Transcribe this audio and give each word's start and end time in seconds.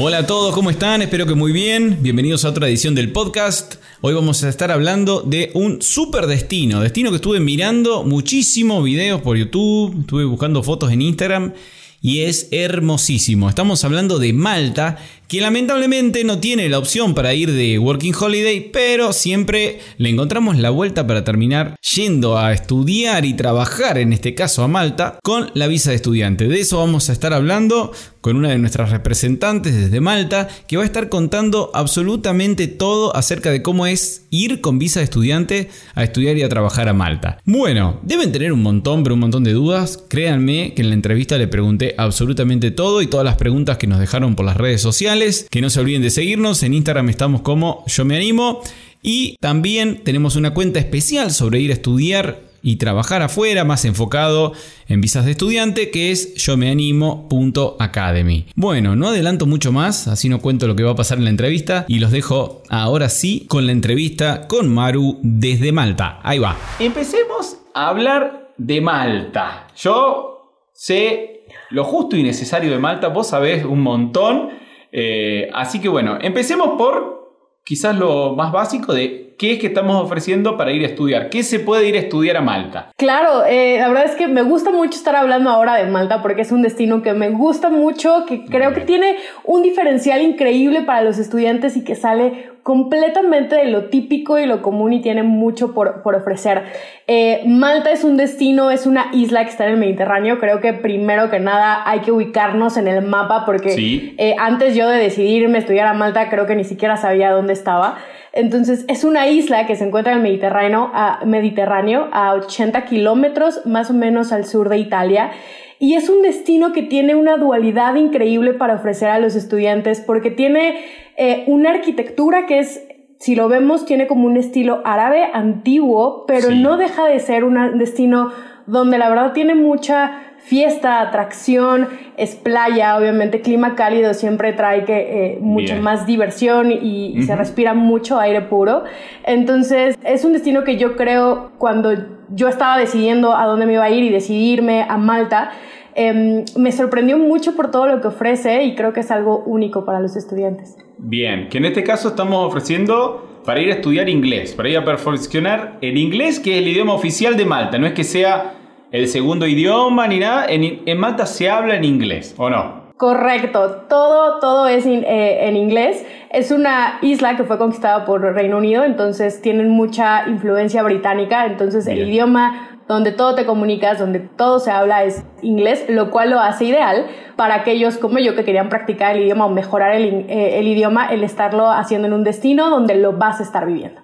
Hola 0.00 0.18
a 0.18 0.26
todos, 0.26 0.54
¿cómo 0.54 0.70
están? 0.70 1.02
Espero 1.02 1.26
que 1.26 1.34
muy 1.34 1.50
bien. 1.50 1.98
Bienvenidos 2.00 2.44
a 2.44 2.50
otra 2.50 2.68
edición 2.68 2.94
del 2.94 3.10
podcast. 3.10 3.74
Hoy 4.00 4.14
vamos 4.14 4.44
a 4.44 4.48
estar 4.48 4.70
hablando 4.70 5.22
de 5.22 5.50
un 5.54 5.82
super 5.82 6.28
destino, 6.28 6.80
destino 6.80 7.10
que 7.10 7.16
estuve 7.16 7.40
mirando 7.40 8.04
muchísimos 8.04 8.84
videos 8.84 9.20
por 9.22 9.36
YouTube, 9.36 10.02
estuve 10.02 10.24
buscando 10.24 10.62
fotos 10.62 10.92
en 10.92 11.02
Instagram 11.02 11.52
y 12.00 12.20
es 12.20 12.46
hermosísimo. 12.52 13.48
Estamos 13.48 13.82
hablando 13.82 14.20
de 14.20 14.32
Malta, 14.32 14.98
que 15.28 15.42
lamentablemente 15.42 16.24
no 16.24 16.38
tiene 16.38 16.70
la 16.70 16.78
opción 16.78 17.14
para 17.14 17.34
ir 17.34 17.52
de 17.52 17.78
Working 17.78 18.14
Holiday, 18.18 18.70
pero 18.72 19.12
siempre 19.12 19.78
le 19.98 20.08
encontramos 20.08 20.56
la 20.56 20.70
vuelta 20.70 21.06
para 21.06 21.22
terminar 21.22 21.76
yendo 21.94 22.38
a 22.38 22.54
estudiar 22.54 23.26
y 23.26 23.34
trabajar, 23.34 23.98
en 23.98 24.14
este 24.14 24.34
caso 24.34 24.62
a 24.62 24.68
Malta, 24.68 25.18
con 25.22 25.50
la 25.52 25.66
visa 25.66 25.90
de 25.90 25.96
estudiante. 25.96 26.48
De 26.48 26.60
eso 26.60 26.78
vamos 26.78 27.10
a 27.10 27.12
estar 27.12 27.34
hablando 27.34 27.92
con 28.22 28.36
una 28.36 28.48
de 28.48 28.58
nuestras 28.58 28.90
representantes 28.90 29.74
desde 29.74 30.00
Malta, 30.00 30.48
que 30.66 30.76
va 30.78 30.82
a 30.82 30.86
estar 30.86 31.10
contando 31.10 31.70
absolutamente 31.74 32.66
todo 32.66 33.14
acerca 33.14 33.50
de 33.50 33.62
cómo 33.62 33.86
es 33.86 34.22
ir 34.30 34.60
con 34.60 34.78
visa 34.78 35.00
de 35.00 35.04
estudiante 35.04 35.68
a 35.94 36.04
estudiar 36.04 36.36
y 36.38 36.42
a 36.42 36.48
trabajar 36.48 36.88
a 36.88 36.94
Malta. 36.94 37.38
Bueno, 37.44 38.00
deben 38.02 38.32
tener 38.32 38.52
un 38.52 38.62
montón, 38.62 39.02
pero 39.02 39.14
un 39.14 39.20
montón 39.20 39.44
de 39.44 39.52
dudas. 39.52 40.02
Créanme 40.08 40.72
que 40.74 40.82
en 40.82 40.88
la 40.88 40.94
entrevista 40.94 41.36
le 41.36 41.48
pregunté 41.48 41.94
absolutamente 41.98 42.70
todo 42.70 43.02
y 43.02 43.06
todas 43.06 43.24
las 43.24 43.36
preguntas 43.36 43.76
que 43.76 43.86
nos 43.86 44.00
dejaron 44.00 44.34
por 44.34 44.46
las 44.46 44.56
redes 44.56 44.80
sociales 44.80 45.17
que 45.50 45.60
no 45.60 45.70
se 45.70 45.80
olviden 45.80 46.02
de 46.02 46.10
seguirnos. 46.10 46.62
En 46.62 46.74
Instagram 46.74 47.08
estamos 47.08 47.42
como 47.42 47.84
Yo 47.86 48.04
Me 48.04 48.16
Animo. 48.16 48.62
Y 49.02 49.36
también 49.40 50.02
tenemos 50.04 50.36
una 50.36 50.54
cuenta 50.54 50.78
especial 50.80 51.30
sobre 51.30 51.60
ir 51.60 51.70
a 51.70 51.74
estudiar 51.74 52.40
y 52.62 52.76
trabajar 52.76 53.22
afuera, 53.22 53.64
más 53.64 53.84
enfocado 53.84 54.52
en 54.88 55.00
visas 55.00 55.24
de 55.24 55.30
estudiante, 55.32 55.90
que 55.90 56.10
es 56.10 56.34
yo 56.34 56.56
me 56.56 56.70
animo.academy. 56.70 58.46
Bueno, 58.56 58.96
no 58.96 59.08
adelanto 59.08 59.46
mucho 59.46 59.70
más, 59.70 60.08
así 60.08 60.28
no 60.28 60.40
cuento 60.40 60.66
lo 60.66 60.74
que 60.74 60.82
va 60.82 60.92
a 60.92 60.96
pasar 60.96 61.18
en 61.18 61.24
la 61.24 61.30
entrevista 61.30 61.84
y 61.88 62.00
los 62.00 62.10
dejo 62.10 62.62
ahora 62.68 63.08
sí 63.08 63.46
con 63.48 63.66
la 63.66 63.72
entrevista 63.72 64.48
con 64.48 64.68
Maru 64.68 65.20
desde 65.22 65.70
Malta. 65.70 66.18
Ahí 66.22 66.38
va. 66.38 66.56
Empecemos 66.80 67.56
a 67.74 67.88
hablar 67.88 68.52
de 68.56 68.80
Malta. 68.80 69.68
Yo 69.76 70.52
sé 70.72 71.44
lo 71.70 71.84
justo 71.84 72.16
y 72.16 72.22
necesario 72.22 72.70
de 72.70 72.78
Malta, 72.78 73.08
vos 73.08 73.28
sabés 73.28 73.64
un 73.64 73.82
montón. 73.82 74.50
Eh, 74.92 75.50
así 75.52 75.80
que 75.80 75.88
bueno, 75.88 76.18
empecemos 76.20 76.78
por 76.78 77.18
quizás 77.64 77.96
lo 77.96 78.34
más 78.34 78.52
básico 78.52 78.94
de 78.94 79.27
qué 79.38 79.52
es 79.52 79.58
que 79.60 79.68
estamos 79.68 80.02
ofreciendo 80.02 80.56
para 80.56 80.72
ir 80.72 80.82
a 80.82 80.88
estudiar. 80.88 81.30
¿Qué 81.30 81.42
se 81.42 81.60
puede 81.60 81.88
ir 81.88 81.94
a 81.94 81.98
estudiar 81.98 82.36
a 82.36 82.40
Malta? 82.40 82.90
Claro, 82.96 83.44
eh, 83.46 83.76
la 83.78 83.88
verdad 83.88 84.04
es 84.06 84.16
que 84.16 84.26
me 84.26 84.42
gusta 84.42 84.70
mucho 84.70 84.98
estar 84.98 85.14
hablando 85.14 85.50
ahora 85.50 85.76
de 85.76 85.84
Malta 85.84 86.20
porque 86.22 86.42
es 86.42 86.52
un 86.52 86.62
destino 86.62 87.02
que 87.02 87.14
me 87.14 87.30
gusta 87.30 87.70
mucho, 87.70 88.24
que 88.26 88.44
creo 88.44 88.74
que 88.74 88.80
tiene 88.80 89.16
un 89.44 89.62
diferencial 89.62 90.22
increíble 90.22 90.82
para 90.82 91.02
los 91.02 91.18
estudiantes 91.18 91.76
y 91.76 91.84
que 91.84 91.94
sale 91.94 92.50
completamente 92.64 93.54
de 93.54 93.66
lo 93.66 93.86
típico 93.86 94.38
y 94.38 94.44
lo 94.44 94.60
común 94.60 94.92
y 94.92 95.00
tiene 95.00 95.22
mucho 95.22 95.72
por, 95.72 96.02
ofrecer. 96.04 96.64
Eh, 97.06 97.42
Malta 97.46 97.92
es 97.92 98.04
un 98.04 98.16
destino, 98.18 98.70
es 98.70 98.86
una 98.86 99.08
isla 99.14 99.44
que 99.44 99.50
está 99.50 99.64
en 99.64 99.72
el 99.72 99.78
Mediterráneo. 99.78 100.38
Creo 100.38 100.60
que 100.60 100.74
primero 100.74 101.30
que 101.30 101.38
nada 101.38 101.88
hay 101.88 102.00
que 102.00 102.12
ubicarnos 102.12 102.76
en 102.76 102.88
el 102.88 103.02
mapa 103.02 103.46
porque 103.46 104.14
eh, 104.18 104.34
antes 104.38 104.74
yo 104.74 104.88
de 104.88 104.98
decidirme 104.98 105.56
a 105.56 105.60
estudiar 105.60 105.86
a 105.86 105.94
Malta 105.94 106.28
creo 106.28 106.46
que 106.46 106.56
ni 106.56 106.64
siquiera 106.64 106.98
sabía 106.98 107.30
dónde 107.30 107.52
estaba. 107.54 107.98
Entonces 108.38 108.84
es 108.86 109.02
una 109.02 109.26
isla 109.26 109.66
que 109.66 109.74
se 109.74 109.84
encuentra 109.84 110.12
en 110.12 110.18
el 110.18 110.22
Mediterráneo 110.22 110.92
a, 110.94 111.24
Mediterráneo, 111.26 112.08
a 112.12 112.34
80 112.34 112.84
kilómetros 112.84 113.66
más 113.66 113.90
o 113.90 113.94
menos 113.94 114.30
al 114.30 114.44
sur 114.44 114.68
de 114.68 114.78
Italia. 114.78 115.32
Y 115.80 115.94
es 115.94 116.08
un 116.08 116.22
destino 116.22 116.72
que 116.72 116.84
tiene 116.84 117.16
una 117.16 117.36
dualidad 117.36 117.96
increíble 117.96 118.54
para 118.54 118.74
ofrecer 118.74 119.08
a 119.08 119.18
los 119.18 119.34
estudiantes 119.34 120.00
porque 120.00 120.30
tiene 120.30 120.84
eh, 121.16 121.42
una 121.48 121.70
arquitectura 121.70 122.46
que 122.46 122.60
es, 122.60 122.86
si 123.18 123.34
lo 123.34 123.48
vemos, 123.48 123.86
tiene 123.86 124.06
como 124.06 124.26
un 124.26 124.36
estilo 124.36 124.82
árabe 124.84 125.24
antiguo, 125.32 126.24
pero 126.28 126.52
no 126.52 126.76
deja 126.76 127.06
de 127.06 127.18
ser 127.18 127.42
un 127.42 127.76
destino 127.76 128.30
donde 128.66 128.98
la 128.98 129.08
verdad 129.08 129.32
tiene 129.32 129.56
mucha 129.56 130.27
fiesta, 130.38 131.00
atracción, 131.00 131.88
es 132.16 132.34
playa, 132.34 132.96
obviamente 132.96 133.40
clima 133.40 133.74
cálido 133.74 134.14
siempre 134.14 134.52
trae 134.52 134.84
que 134.84 134.96
eh, 134.96 135.38
mucha 135.40 135.76
más 135.76 136.06
diversión 136.06 136.72
y, 136.72 137.22
se 137.22 137.36
respira 137.36 137.74
mucho 137.74 138.18
aire 138.18 138.40
puro. 138.42 138.84
Entonces 139.24 139.98
es 140.04 140.24
un 140.24 140.32
destino 140.32 140.64
que 140.64 140.76
yo 140.76 140.96
creo 140.96 141.52
cuando 141.58 141.92
yo 142.30 142.48
estaba 142.48 142.78
decidiendo 142.78 143.36
a 143.36 143.46
dónde 143.46 143.66
me 143.66 143.74
iba 143.74 143.84
a 143.84 143.90
ir 143.90 144.04
y 144.04 144.10
decidirme 144.10 144.86
a 144.88 144.96
Malta, 144.96 145.50
em, 145.94 146.44
me 146.56 146.72
sorprendió 146.72 147.18
mucho 147.18 147.56
por 147.56 147.70
todo 147.70 147.86
lo 147.86 148.00
que 148.00 148.08
ofrece 148.08 148.62
y 148.64 148.74
creo 148.74 148.92
que 148.92 149.00
es 149.00 149.10
algo 149.10 149.42
único 149.44 149.84
para 149.84 150.00
los 150.00 150.16
estudiantes. 150.16 150.76
Bien, 150.98 151.48
que 151.48 151.58
en 151.58 151.66
este 151.66 151.82
caso 151.82 152.08
estamos 152.08 152.46
ofreciendo 152.46 153.40
para 153.44 153.60
ir 153.60 153.70
a 153.70 153.74
estudiar 153.74 154.08
inglés, 154.08 154.54
para 154.54 154.68
ir 154.68 154.78
a 154.78 154.84
perfeccionar 154.84 155.78
el 155.80 155.96
inglés, 155.96 156.40
que 156.40 156.52
es 156.52 156.58
el 156.62 156.68
idioma 156.68 156.94
oficial 156.94 157.36
de 157.36 157.44
Malta. 157.44 157.78
No 157.78 157.86
es 157.86 157.92
que 157.92 158.04
sea 158.04 158.54
el 158.90 159.08
segundo 159.08 159.46
idioma 159.46 160.06
ni 160.08 160.18
nada. 160.18 160.46
En, 160.48 160.98
Malta 160.98 161.26
se 161.26 161.50
habla 161.50 161.76
en 161.76 161.84
inglés, 161.84 162.34
¿o 162.38 162.50
no? 162.50 162.88
Correcto, 162.96 163.84
todo, 163.88 164.40
todo 164.40 164.66
es 164.66 164.84
eh, 164.84 165.48
en 165.48 165.56
inglés. 165.56 166.04
Es 166.30 166.50
una 166.50 166.98
isla 167.00 167.36
que 167.36 167.44
fue 167.44 167.56
conquistada 167.56 168.04
por 168.04 168.22
Reino 168.22 168.58
Unido, 168.58 168.84
entonces 168.84 169.40
tienen 169.40 169.68
mucha 169.68 170.28
influencia 170.28 170.82
británica, 170.82 171.46
entonces 171.46 171.86
el 171.86 172.08
idioma 172.08 172.78
donde 172.88 173.12
todo 173.12 173.34
te 173.34 173.44
comunicas, 173.44 173.98
donde 173.98 174.18
todo 174.18 174.58
se 174.58 174.70
habla 174.70 175.04
es 175.04 175.24
inglés, 175.42 175.84
lo 175.88 176.10
cual 176.10 176.30
lo 176.30 176.40
hace 176.40 176.64
ideal 176.64 177.06
para 177.36 177.56
aquellos 177.56 177.98
como 177.98 178.18
yo 178.18 178.34
que 178.34 178.44
querían 178.44 178.68
practicar 178.70 179.14
el 179.14 179.24
idioma 179.24 179.46
o 179.46 179.50
mejorar 179.50 179.94
el, 179.94 180.26
eh, 180.28 180.58
el 180.58 180.66
idioma, 180.66 181.06
el 181.12 181.22
estarlo 181.22 181.70
haciendo 181.70 182.08
en 182.08 182.14
un 182.14 182.24
destino 182.24 182.70
donde 182.70 182.96
lo 182.96 183.12
vas 183.12 183.40
a 183.40 183.42
estar 183.42 183.66
viviendo. 183.66 184.00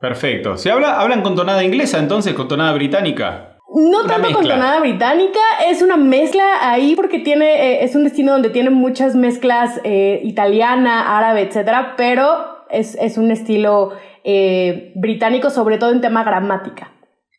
Perfecto. 0.00 0.56
¿Se 0.56 0.70
habla, 0.70 0.98
hablan 0.98 1.22
con 1.22 1.36
tonada 1.36 1.62
inglesa 1.62 1.98
entonces, 1.98 2.34
con 2.34 2.48
tonada 2.48 2.72
británica? 2.72 3.51
No 3.74 4.04
tanto 4.04 4.32
con 4.32 4.46
tonada 4.46 4.80
británica, 4.80 5.40
es 5.66 5.80
una 5.80 5.96
mezcla 5.96 6.70
ahí 6.70 6.94
porque 6.94 7.20
tiene, 7.20 7.46
eh, 7.46 7.84
es 7.84 7.94
un 7.94 8.04
destino 8.04 8.32
donde 8.32 8.50
tiene 8.50 8.68
muchas 8.68 9.14
mezclas 9.14 9.80
eh, 9.84 10.20
italiana, 10.24 11.16
árabe, 11.16 11.42
etcétera, 11.42 11.94
pero 11.96 12.66
es, 12.70 12.96
un 13.16 13.30
estilo 13.30 13.92
eh, 14.24 14.92
británico, 14.94 15.48
sobre 15.48 15.78
todo 15.78 15.90
en 15.90 16.02
tema 16.02 16.22
gramática. 16.22 16.92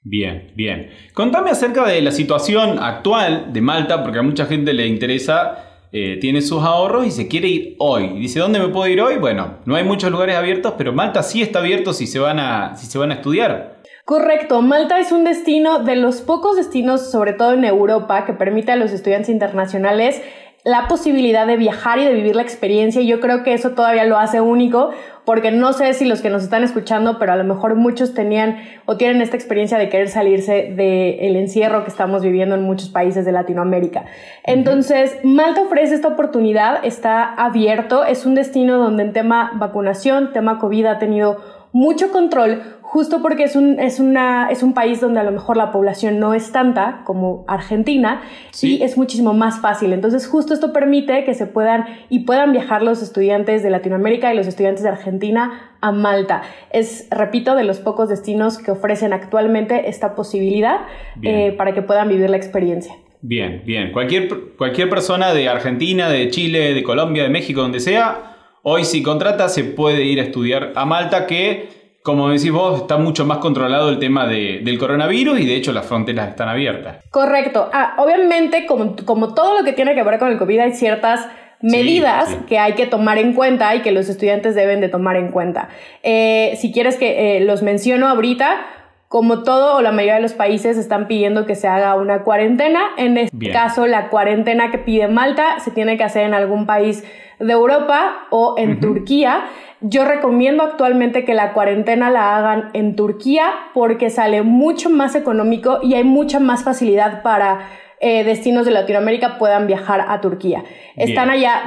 Bien, 0.03 0.51
bien. 0.55 0.89
Contame 1.13 1.51
acerca 1.51 1.85
de 1.85 2.01
la 2.01 2.11
situación 2.11 2.79
actual 2.79 3.53
de 3.53 3.61
Malta, 3.61 4.01
porque 4.01 4.19
a 4.19 4.23
mucha 4.23 4.45
gente 4.45 4.73
le 4.73 4.87
interesa, 4.87 5.69
tiene 5.91 6.41
sus 6.41 6.63
ahorros 6.63 7.05
y 7.05 7.11
se 7.11 7.27
quiere 7.27 7.47
ir 7.47 7.75
hoy. 7.77 8.19
Dice, 8.19 8.39
¿dónde 8.39 8.59
me 8.59 8.69
puedo 8.69 8.87
ir 8.87 8.99
hoy? 8.99 9.17
Bueno, 9.17 9.59
no 9.65 9.75
hay 9.75 9.83
muchos 9.83 10.11
lugares 10.11 10.35
abiertos, 10.35 10.73
pero 10.77 10.91
Malta 10.91 11.21
sí 11.21 11.43
está 11.43 11.59
abierto 11.59 11.93
si 11.93 12.07
se 12.07 12.17
van 12.17 12.39
a, 12.39 12.75
si 12.75 12.87
se 12.87 12.97
van 12.97 13.11
a 13.11 13.15
estudiar. 13.15 13.72
Correcto, 14.05 14.61
Malta 14.61 14.99
es 14.99 15.13
un 15.13 15.23
destino 15.23 15.79
de 15.79 15.95
los 15.95 16.19
pocos 16.19 16.57
destinos, 16.57 17.09
sobre 17.09 17.31
todo 17.31 17.53
en 17.53 17.63
Europa, 17.63 18.25
que 18.25 18.33
permite 18.33 18.73
a 18.73 18.75
los 18.75 18.91
estudiantes 18.91 19.29
internacionales 19.29 20.21
la 20.65 20.87
posibilidad 20.87 21.45
de 21.45 21.57
viajar 21.57 21.99
y 21.99 22.05
de 22.05 22.13
vivir 22.13 22.35
la 22.35 22.41
experiencia. 22.41 23.01
Y 23.01 23.07
yo 23.07 23.21
creo 23.21 23.43
que 23.43 23.53
eso 23.53 23.71
todavía 23.71 24.03
lo 24.03 24.17
hace 24.17 24.41
único, 24.41 24.91
porque 25.25 25.51
no 25.51 25.71
sé 25.71 25.93
si 25.93 26.05
los 26.05 26.21
que 26.21 26.29
nos 26.29 26.43
están 26.43 26.63
escuchando, 26.63 27.17
pero 27.17 27.31
a 27.33 27.35
lo 27.37 27.45
mejor 27.45 27.75
muchos 27.75 28.13
tenían 28.13 28.57
o 28.85 28.97
tienen 28.97 29.21
esta 29.21 29.37
experiencia 29.37 29.77
de 29.77 29.87
querer 29.87 30.09
salirse 30.09 30.73
del 30.75 31.35
encierro 31.37 31.83
que 31.83 31.89
estamos 31.89 32.23
viviendo 32.23 32.55
en 32.55 32.63
muchos 32.63 32.89
países 32.89 33.25
de 33.25 33.31
Latinoamérica. 33.31 34.05
Entonces, 34.43 35.17
Malta 35.23 35.61
ofrece 35.61 35.95
esta 35.95 36.09
oportunidad, 36.09 36.85
está 36.85 37.23
abierto, 37.23 38.03
es 38.03 38.25
un 38.25 38.35
destino 38.35 38.77
donde 38.77 39.03
en 39.03 39.13
tema 39.13 39.51
vacunación, 39.55 40.33
tema 40.33 40.59
COVID 40.59 40.85
ha 40.85 40.99
tenido 40.99 41.63
mucho 41.73 42.11
control, 42.11 42.61
justo 42.93 43.23
porque 43.23 43.41
es 43.45 43.55
un, 43.55 43.79
es, 43.79 43.99
una, 43.99 44.49
es 44.51 44.61
un 44.61 44.75
país 44.75 45.01
donde 45.01 45.19
a 45.19 45.23
lo 45.23 45.31
mejor 45.31 45.57
la 45.57 45.71
población 45.71 46.19
no 46.19 46.35
es 46.35 46.51
tanta 46.51 47.01
como 47.05 47.43
Argentina 47.47 48.21
y 48.61 48.83
es 48.83 48.99
muchísimo 48.99 49.33
más 49.33 49.61
fácil. 49.61 49.93
Entonces 49.93 50.27
justo 50.27 50.53
esto 50.53 50.71
permite 50.71 51.23
que 51.23 51.33
se 51.33 51.47
puedan 51.47 51.85
y 52.09 52.19
puedan 52.19 52.51
viajar 52.51 52.83
los 52.83 53.01
estudiantes 53.01 53.63
de 53.63 53.71
Latinoamérica 53.71 54.31
y 54.31 54.37
los 54.37 54.45
estudiantes 54.45 54.83
de 54.83 54.89
Argentina 54.89 55.71
a 55.81 55.91
Malta. 55.91 56.43
Es, 56.71 57.07
repito, 57.09 57.55
de 57.55 57.63
los 57.63 57.79
pocos 57.79 58.09
destinos 58.09 58.59
que 58.59 58.69
ofrecen 58.69 59.11
actualmente 59.11 59.89
esta 59.89 60.13
posibilidad 60.13 60.81
eh, 61.23 61.51
para 61.57 61.73
que 61.73 61.81
puedan 61.81 62.09
vivir 62.09 62.29
la 62.29 62.37
experiencia. 62.37 62.93
Bien, 63.21 63.63
bien. 63.65 63.91
Cualquier, 63.91 64.29
cualquier 64.55 64.91
persona 64.91 65.33
de 65.33 65.49
Argentina, 65.49 66.09
de 66.09 66.29
Chile, 66.29 66.75
de 66.75 66.83
Colombia, 66.83 67.23
de 67.23 67.29
México, 67.29 67.61
donde 67.61 67.79
sea, 67.79 68.35
hoy 68.61 68.85
si 68.85 69.01
contrata 69.01 69.49
se 69.49 69.63
puede 69.63 70.03
ir 70.03 70.19
a 70.19 70.23
estudiar 70.25 70.73
a 70.75 70.85
Malta 70.85 71.25
que 71.25 71.82
como 72.03 72.29
decís 72.29 72.51
vos, 72.51 72.81
está 72.81 72.97
mucho 72.97 73.25
más 73.25 73.37
controlado 73.37 73.89
el 73.89 73.97
tema 73.97 74.27
del 74.27 74.77
coronavirus 74.77 75.39
y 75.39 75.45
de 75.45 75.55
hecho 75.55 75.71
las 75.71 75.85
fronteras 75.85 76.29
están 76.29 76.49
abiertas. 76.49 76.97
Correcto. 77.09 77.69
Ah, 77.73 77.95
obviamente, 77.97 78.65
como, 78.65 78.95
como 79.05 79.33
todo 79.33 79.57
lo 79.57 79.63
que 79.63 79.71
tiene 79.71 79.95
que 79.95 80.03
ver 80.03 80.19
con 80.19 80.29
el 80.29 80.37
COVID, 80.37 80.59
hay 80.59 80.73
ciertas 80.73 81.27
medidas 81.61 82.27
que 82.47 82.59
hay 82.59 82.73
que 82.73 82.87
tomar 82.87 83.17
en 83.17 83.33
cuenta 83.33 83.73
y 83.73 83.81
que 83.81 83.93
los 83.93 84.09
estudiantes 84.09 84.53
deben 84.53 84.81
de 84.81 84.89
tomar 84.89 85.15
en 85.15 85.31
cuenta. 85.31 85.69
Eh, 86.03 86.57
si 86.59 86.73
quieres 86.73 86.97
que 86.97 87.37
eh, 87.37 87.39
los 87.39 87.63
menciono 87.63 88.09
ahorita, 88.09 88.65
como 89.13 89.43
todo 89.43 89.75
o 89.75 89.81
la 89.83 89.91
mayoría 89.91 90.15
de 90.15 90.21
los 90.21 90.33
países 90.33 90.75
están 90.75 91.07
pidiendo 91.07 91.45
que 91.45 91.53
se 91.53 91.67
haga 91.67 91.93
una 91.93 92.23
cuarentena. 92.23 92.81
En 92.97 93.19
este 93.19 93.51
caso, 93.51 93.85
la 93.85 94.09
cuarentena 94.09 94.71
que 94.71 94.79
pide 94.79 95.07
Malta 95.07 95.59
se 95.59 95.69
tiene 95.69 95.97
que 95.97 96.03
hacer 96.03 96.23
en 96.23 96.33
algún 96.33 96.65
país 96.65 97.03
de 97.37 97.53
Europa 97.53 98.25
o 98.31 98.55
en 98.57 98.79
Turquía. 98.79 99.45
Yo 99.81 100.03
recomiendo 100.03 100.63
actualmente 100.63 101.25
que 101.25 101.35
la 101.35 101.53
cuarentena 101.53 102.09
la 102.09 102.35
hagan 102.35 102.71
en 102.73 102.95
Turquía 102.95 103.51
porque 103.75 104.09
sale 104.09 104.41
mucho 104.41 104.89
más 104.89 105.13
económico 105.13 105.77
y 105.83 105.93
hay 105.93 106.03
mucha 106.03 106.39
más 106.39 106.63
facilidad 106.63 107.21
para 107.21 107.67
eh, 108.03 108.25
destinos 108.25 108.65
de 108.65 108.71
Latinoamérica 108.71 109.37
puedan 109.37 109.65
viajar 109.65 110.05
a 110.09 110.19
Turquía. 110.19 110.65
Están 110.97 111.29
allá 111.29 111.63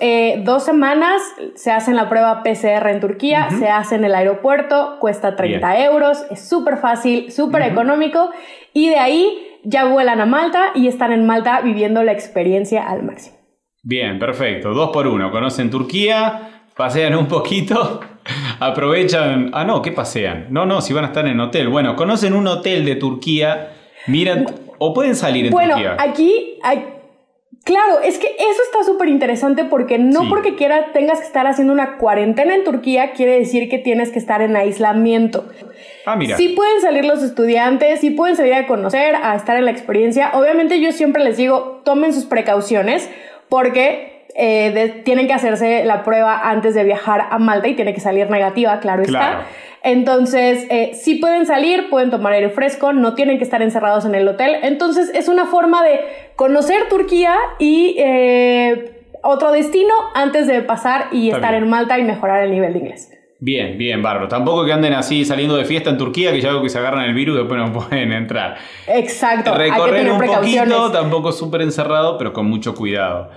eh, 0.00 0.42
dos, 0.44 0.62
semanas, 0.62 1.22
se 1.54 1.72
hacen 1.72 1.96
la 1.96 2.10
prueba 2.10 2.42
PCR 2.42 2.88
en 2.88 3.00
Turquía, 3.00 3.48
se 3.58 3.70
hace 3.70 3.94
en 3.94 4.04
el 4.04 4.14
aeropuerto, 4.14 4.98
cuesta 5.00 5.34
30 5.34 5.84
euros, 5.86 6.26
es 6.30 6.46
súper 6.46 6.76
fácil, 6.76 7.32
súper 7.32 7.62
económico 7.62 8.30
y 8.74 8.90
de 8.90 8.98
ahí 8.98 9.58
ya 9.64 9.86
vuelan 9.86 10.20
a 10.20 10.26
Malta 10.26 10.72
y 10.74 10.88
están 10.88 11.10
en 11.10 11.24
Malta 11.24 11.62
viviendo 11.62 12.02
la 12.02 12.12
experiencia 12.12 12.86
al 12.86 13.02
máximo. 13.02 13.38
Bien, 13.82 14.18
perfecto. 14.18 14.74
Dos 14.74 14.90
por 14.92 15.06
uno. 15.06 15.30
Conocen 15.30 15.70
Turquía, 15.70 16.64
pasean 16.76 17.14
un 17.14 17.26
poquito, 17.26 18.00
aprovechan... 18.60 19.50
Ah, 19.54 19.64
no, 19.64 19.80
¿qué 19.80 19.92
pasean? 19.92 20.48
No, 20.50 20.66
no, 20.66 20.82
si 20.82 20.92
van 20.92 21.04
a 21.04 21.08
estar 21.08 21.26
en 21.26 21.40
hotel. 21.40 21.68
Bueno, 21.68 21.96
conocen 21.96 22.34
un 22.34 22.46
hotel 22.46 22.84
de 22.84 22.96
Turquía, 22.96 23.72
miran 24.06 24.44
¿O 24.78 24.94
pueden 24.94 25.14
salir 25.14 25.46
en 25.46 25.52
bueno, 25.52 25.74
Turquía? 25.74 25.96
Bueno, 25.96 26.10
aquí 26.12 26.58
Claro, 27.64 28.00
es 28.02 28.18
que 28.18 28.28
eso 28.28 28.62
está 28.64 28.82
súper 28.82 29.08
interesante 29.10 29.64
porque 29.64 29.98
no 29.98 30.28
porque 30.30 30.54
quiera 30.54 30.92
tengas 30.94 31.20
que 31.20 31.26
estar 31.26 31.46
haciendo 31.46 31.72
una 31.72 31.98
cuarentena 31.98 32.54
en 32.54 32.64
Turquía 32.64 33.12
quiere 33.12 33.38
decir 33.38 33.68
que 33.68 33.78
tienes 33.78 34.10
que 34.10 34.18
estar 34.18 34.40
en 34.40 34.56
aislamiento. 34.56 35.44
Ah, 36.06 36.16
mira. 36.16 36.38
Sí 36.38 36.50
pueden 36.50 36.80
salir 36.80 37.04
los 37.04 37.22
estudiantes, 37.22 38.00
sí 38.00 38.08
pueden 38.08 38.36
salir 38.36 38.54
a 38.54 38.66
conocer, 38.66 39.16
a 39.16 39.34
estar 39.34 39.58
en 39.58 39.66
la 39.66 39.70
experiencia. 39.70 40.30
Obviamente 40.32 40.80
yo 40.80 40.92
siempre 40.92 41.22
les 41.22 41.36
digo, 41.36 41.82
tomen 41.84 42.14
sus 42.14 42.24
precauciones 42.24 43.10
porque 43.50 44.24
eh, 44.34 45.02
tienen 45.04 45.26
que 45.26 45.34
hacerse 45.34 45.84
la 45.84 46.04
prueba 46.04 46.48
antes 46.48 46.74
de 46.74 46.84
viajar 46.84 47.26
a 47.30 47.38
Malta 47.38 47.68
y 47.68 47.74
tiene 47.74 47.92
que 47.92 48.00
salir 48.00 48.30
negativa, 48.30 48.80
claro, 48.80 49.02
claro. 49.02 49.40
está. 49.40 49.67
Entonces, 49.82 50.66
eh, 50.70 50.92
sí 50.94 51.16
pueden 51.16 51.46
salir, 51.46 51.88
pueden 51.90 52.10
tomar 52.10 52.32
aire 52.32 52.50
fresco, 52.50 52.92
no 52.92 53.14
tienen 53.14 53.38
que 53.38 53.44
estar 53.44 53.62
encerrados 53.62 54.04
en 54.04 54.14
el 54.14 54.26
hotel. 54.26 54.56
Entonces, 54.62 55.10
es 55.14 55.28
una 55.28 55.46
forma 55.46 55.82
de 55.82 56.00
conocer 56.36 56.88
Turquía 56.88 57.34
y 57.58 57.96
eh, 57.98 59.04
otro 59.22 59.52
destino 59.52 59.94
antes 60.14 60.46
de 60.46 60.62
pasar 60.62 61.06
y 61.12 61.30
estar 61.30 61.54
en 61.54 61.68
Malta 61.68 61.98
y 61.98 62.04
mejorar 62.04 62.44
el 62.44 62.50
nivel 62.50 62.72
de 62.72 62.78
inglés. 62.78 63.10
Bien, 63.40 63.78
bien, 63.78 64.02
bárbaro. 64.02 64.26
Tampoco 64.26 64.64
que 64.64 64.72
anden 64.72 64.94
así 64.94 65.24
saliendo 65.24 65.56
de 65.56 65.64
fiesta 65.64 65.90
en 65.90 65.98
Turquía, 65.98 66.32
que 66.32 66.40
ya 66.40 66.48
algo 66.48 66.62
que 66.62 66.68
se 66.68 66.78
agarran 66.78 67.04
el 67.04 67.14
virus 67.14 67.36
y 67.36 67.38
después 67.38 67.60
no 67.60 67.72
pueden 67.88 68.12
entrar. 68.12 68.56
Exacto. 68.88 69.54
Recorrer 69.54 70.10
un 70.10 70.20
poquito, 70.20 70.90
tampoco 70.90 71.30
súper 71.30 71.62
encerrado, 71.62 72.18
pero 72.18 72.32
con 72.32 72.46
mucho 72.46 72.74
cuidado. 72.74 73.30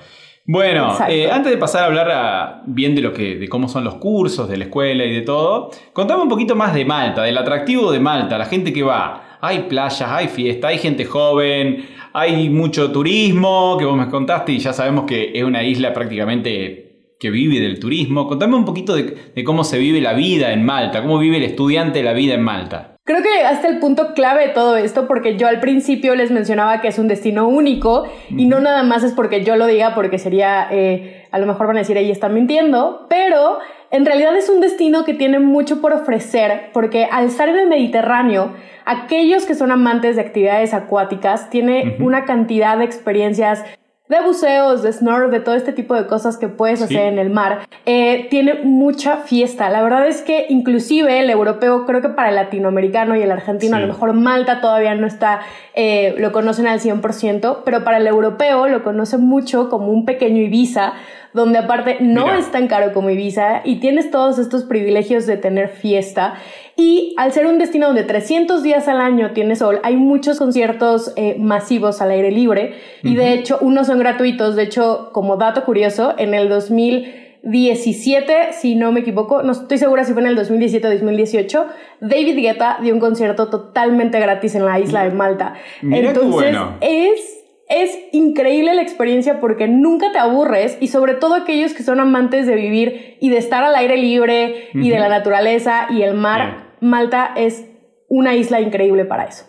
Bueno, 0.45 0.97
eh, 1.07 1.29
antes 1.31 1.51
de 1.51 1.57
pasar 1.57 1.83
a 1.83 1.85
hablar 1.85 2.63
bien 2.65 2.95
de 2.95 3.01
lo 3.01 3.13
que, 3.13 3.35
de 3.35 3.47
cómo 3.47 3.67
son 3.67 3.83
los 3.83 3.95
cursos, 3.95 4.49
de 4.49 4.57
la 4.57 4.65
escuela 4.65 5.05
y 5.05 5.13
de 5.13 5.21
todo, 5.21 5.69
contame 5.93 6.23
un 6.23 6.29
poquito 6.29 6.55
más 6.55 6.73
de 6.73 6.83
Malta, 6.83 7.23
del 7.23 7.37
atractivo 7.37 7.91
de 7.91 7.99
Malta, 7.99 8.37
la 8.37 8.45
gente 8.45 8.73
que 8.73 8.81
va. 8.81 9.37
Hay 9.39 9.63
playas, 9.63 10.01
hay 10.01 10.27
fiesta, 10.27 10.69
hay 10.69 10.79
gente 10.79 11.05
joven, 11.05 11.87
hay 12.13 12.49
mucho 12.49 12.91
turismo, 12.91 13.77
que 13.77 13.85
vos 13.85 13.95
me 13.95 14.09
contaste 14.09 14.51
y 14.51 14.59
ya 14.59 14.73
sabemos 14.73 15.05
que 15.05 15.31
es 15.33 15.43
una 15.43 15.63
isla 15.63 15.93
prácticamente 15.93 16.90
que 17.21 17.29
vive 17.29 17.59
del 17.59 17.79
turismo. 17.79 18.27
Contame 18.27 18.55
un 18.55 18.65
poquito 18.65 18.95
de 18.95 19.43
cómo 19.45 19.63
se 19.63 19.77
vive 19.77 20.01
la 20.01 20.13
vida 20.13 20.51
en 20.51 20.65
Malta, 20.65 21.03
cómo 21.03 21.19
vive 21.19 21.37
el 21.37 21.43
estudiante 21.43 22.01
la 22.01 22.13
vida 22.13 22.33
en 22.33 22.41
Malta. 22.41 22.91
Creo 23.03 23.21
que 23.21 23.29
llegaste 23.29 23.67
al 23.67 23.79
punto 23.79 24.13
clave 24.13 24.47
de 24.47 24.53
todo 24.53 24.77
esto 24.77 25.07
porque 25.07 25.37
yo 25.37 25.47
al 25.47 25.59
principio 25.59 26.15
les 26.15 26.31
mencionaba 26.31 26.81
que 26.81 26.87
es 26.87 26.97
un 26.97 27.07
destino 27.07 27.47
único 27.47 28.05
y 28.29 28.45
no 28.45 28.59
nada 28.59 28.83
más 28.83 29.03
es 29.03 29.11
porque 29.13 29.43
yo 29.43 29.55
lo 29.55 29.67
diga 29.67 29.93
porque 29.93 30.17
sería, 30.17 30.67
eh, 30.71 31.27
a 31.31 31.37
lo 31.37 31.45
mejor 31.45 31.67
van 31.67 31.77
a 31.77 31.79
decir, 31.79 31.97
ella 31.97 32.11
está 32.11 32.29
mintiendo, 32.29 33.07
pero 33.09 33.59
en 33.91 34.05
realidad 34.05 34.35
es 34.35 34.49
un 34.49 34.59
destino 34.59 35.03
que 35.03 35.13
tiene 35.13 35.39
mucho 35.39 35.81
por 35.81 35.93
ofrecer 35.93 36.69
porque 36.73 37.05
al 37.05 37.25
estar 37.25 37.49
en 37.49 37.57
el 37.57 37.67
Mediterráneo, 37.67 38.53
aquellos 38.85 39.45
que 39.45 39.55
son 39.55 39.71
amantes 39.71 40.15
de 40.15 40.21
actividades 40.21 40.73
acuáticas 40.73 41.49
tiene 41.49 41.97
una 41.99 42.25
cantidad 42.25 42.77
de 42.77 42.85
experiencias 42.85 43.63
de 44.11 44.19
buceos, 44.19 44.83
de 44.83 44.91
snorkel, 44.91 45.31
de 45.31 45.39
todo 45.39 45.55
este 45.55 45.71
tipo 45.71 45.95
de 45.95 46.05
cosas 46.05 46.35
que 46.35 46.49
puedes 46.49 46.81
hacer 46.81 47.13
en 47.13 47.17
el 47.17 47.29
mar, 47.29 47.59
eh, 47.85 48.27
tiene 48.29 48.55
mucha 48.55 49.15
fiesta. 49.17 49.69
La 49.69 49.81
verdad 49.81 50.05
es 50.05 50.21
que 50.21 50.47
inclusive 50.49 51.21
el 51.21 51.29
europeo, 51.29 51.85
creo 51.85 52.01
que 52.01 52.09
para 52.09 52.27
el 52.27 52.35
latinoamericano 52.35 53.15
y 53.15 53.21
el 53.21 53.31
argentino, 53.31 53.77
a 53.77 53.79
lo 53.79 53.87
mejor 53.87 54.11
Malta 54.11 54.59
todavía 54.59 54.95
no 54.95 55.07
está, 55.07 55.39
eh, 55.75 56.13
lo 56.17 56.33
conocen 56.33 56.67
al 56.67 56.81
100%, 56.81 57.61
pero 57.63 57.85
para 57.85 57.97
el 57.97 58.07
europeo 58.07 58.67
lo 58.67 58.83
conocen 58.83 59.21
mucho 59.21 59.69
como 59.69 59.87
un 59.93 60.03
pequeño 60.03 60.41
Ibiza, 60.41 60.91
donde 61.33 61.59
aparte 61.59 61.99
no 62.01 62.33
es 62.33 62.51
tan 62.51 62.67
caro 62.67 62.91
como 62.91 63.09
Ibiza 63.09 63.61
y 63.63 63.79
tienes 63.79 64.11
todos 64.11 64.39
estos 64.39 64.65
privilegios 64.65 65.25
de 65.25 65.37
tener 65.37 65.69
fiesta. 65.69 66.33
Y 66.81 67.13
al 67.15 67.31
ser 67.31 67.45
un 67.45 67.59
destino 67.59 67.85
donde 67.85 68.03
300 68.03 68.63
días 68.63 68.87
al 68.87 69.01
año 69.01 69.33
tiene 69.33 69.55
sol, 69.55 69.79
hay 69.83 69.97
muchos 69.97 70.39
conciertos 70.39 71.13
eh, 71.15 71.35
masivos 71.37 72.01
al 72.01 72.09
aire 72.09 72.31
libre. 72.31 72.73
Y 73.03 73.15
de 73.15 73.33
hecho 73.33 73.59
unos 73.61 73.85
son 73.85 73.99
gratuitos. 73.99 74.55
De 74.55 74.63
hecho, 74.63 75.09
como 75.11 75.37
dato 75.37 75.63
curioso, 75.63 76.15
en 76.17 76.33
el 76.33 76.49
2017, 76.49 78.53
si 78.53 78.73
no 78.73 78.91
me 78.91 79.01
equivoco, 79.01 79.43
no 79.43 79.51
estoy 79.51 79.77
segura 79.77 80.05
si 80.05 80.13
fue 80.13 80.23
en 80.23 80.29
el 80.29 80.35
2017 80.35 80.87
o 80.87 80.91
2018, 80.91 81.67
David 81.99 82.37
Guetta 82.37 82.79
dio 82.81 82.95
un 82.95 82.99
concierto 82.99 83.49
totalmente 83.49 84.19
gratis 84.19 84.55
en 84.55 84.65
la 84.65 84.79
isla 84.79 85.03
de 85.03 85.11
Malta. 85.11 85.53
Entonces, 85.83 86.57
es 86.81 87.41
es 87.71 87.97
increíble 88.11 88.73
la 88.73 88.81
experiencia 88.81 89.39
porque 89.39 89.69
nunca 89.69 90.11
te 90.11 90.19
aburres 90.19 90.77
y 90.81 90.89
sobre 90.89 91.13
todo 91.13 91.35
aquellos 91.35 91.73
que 91.73 91.83
son 91.83 92.01
amantes 92.01 92.45
de 92.45 92.55
vivir 92.55 93.15
y 93.21 93.29
de 93.29 93.37
estar 93.37 93.63
al 93.63 93.75
aire 93.75 93.95
libre 93.95 94.67
y 94.73 94.89
de 94.89 94.99
la 94.99 95.07
naturaleza 95.07 95.87
y 95.89 96.01
el 96.01 96.13
mar, 96.13 96.70
Malta 96.81 97.33
es 97.35 97.67
una 98.09 98.35
isla 98.35 98.59
increíble 98.59 99.05
para 99.05 99.23
eso. 99.25 99.45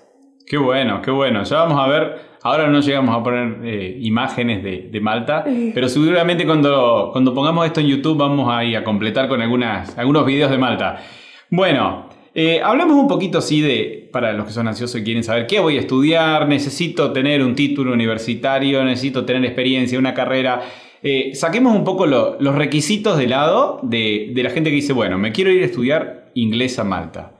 Qué 0.46 0.56
bueno, 0.56 1.02
qué 1.02 1.10
bueno. 1.10 1.42
Ya 1.42 1.56
vamos 1.58 1.80
a 1.80 1.88
ver, 1.88 2.16
ahora 2.42 2.68
no 2.68 2.80
llegamos 2.80 3.16
a 3.16 3.22
poner 3.22 3.64
eh, 3.64 3.98
imágenes 4.00 4.62
de, 4.62 5.00
Malta, 5.00 5.44
pero 5.74 5.88
seguramente 5.88 6.46
cuando, 6.46 7.10
cuando 7.12 7.34
pongamos 7.34 7.66
esto 7.66 7.80
en 7.80 7.86
YouTube 7.86 8.18
vamos 8.18 8.48
a 8.52 8.64
ir 8.64 8.76
a 8.76 8.84
completar 8.84 9.28
con 9.28 9.40
algunas, 9.42 9.96
algunos 9.98 10.24
videos 10.26 10.50
de 10.50 10.58
Malta. 10.58 11.02
Bueno, 11.50 12.08
eh, 12.34 12.62
hablemos 12.62 12.96
un 12.96 13.08
poquito 13.08 13.38
así 13.38 13.60
de, 13.60 14.08
para 14.10 14.32
los 14.32 14.46
que 14.46 14.52
son 14.52 14.66
ansiosos 14.66 15.00
y 15.00 15.04
quieren 15.04 15.22
saber 15.22 15.46
qué 15.46 15.60
voy 15.60 15.76
a 15.76 15.80
estudiar, 15.80 16.48
necesito 16.48 17.12
tener 17.12 17.42
un 17.42 17.54
título 17.54 17.92
universitario, 17.92 18.82
necesito 18.84 19.24
tener 19.24 19.44
experiencia, 19.44 19.98
una 19.98 20.14
carrera. 20.14 20.62
Eh, 21.02 21.32
saquemos 21.34 21.74
un 21.76 21.84
poco 21.84 22.06
los 22.06 22.54
requisitos 22.54 23.18
de 23.18 23.26
lado 23.26 23.80
de, 23.82 24.32
la 24.34 24.50
gente 24.50 24.70
que 24.70 24.76
dice, 24.76 24.92
bueno, 24.92 25.18
me 25.18 25.32
quiero 25.32 25.50
ir 25.50 25.62
a 25.62 25.66
estudiar 25.66 26.21
inglés 26.34 26.78
a 26.78 26.84
Malta. 26.84 27.38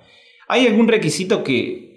¿Hay 0.49 0.67
algún 0.67 0.89
requisito 0.89 1.43
que 1.43 1.93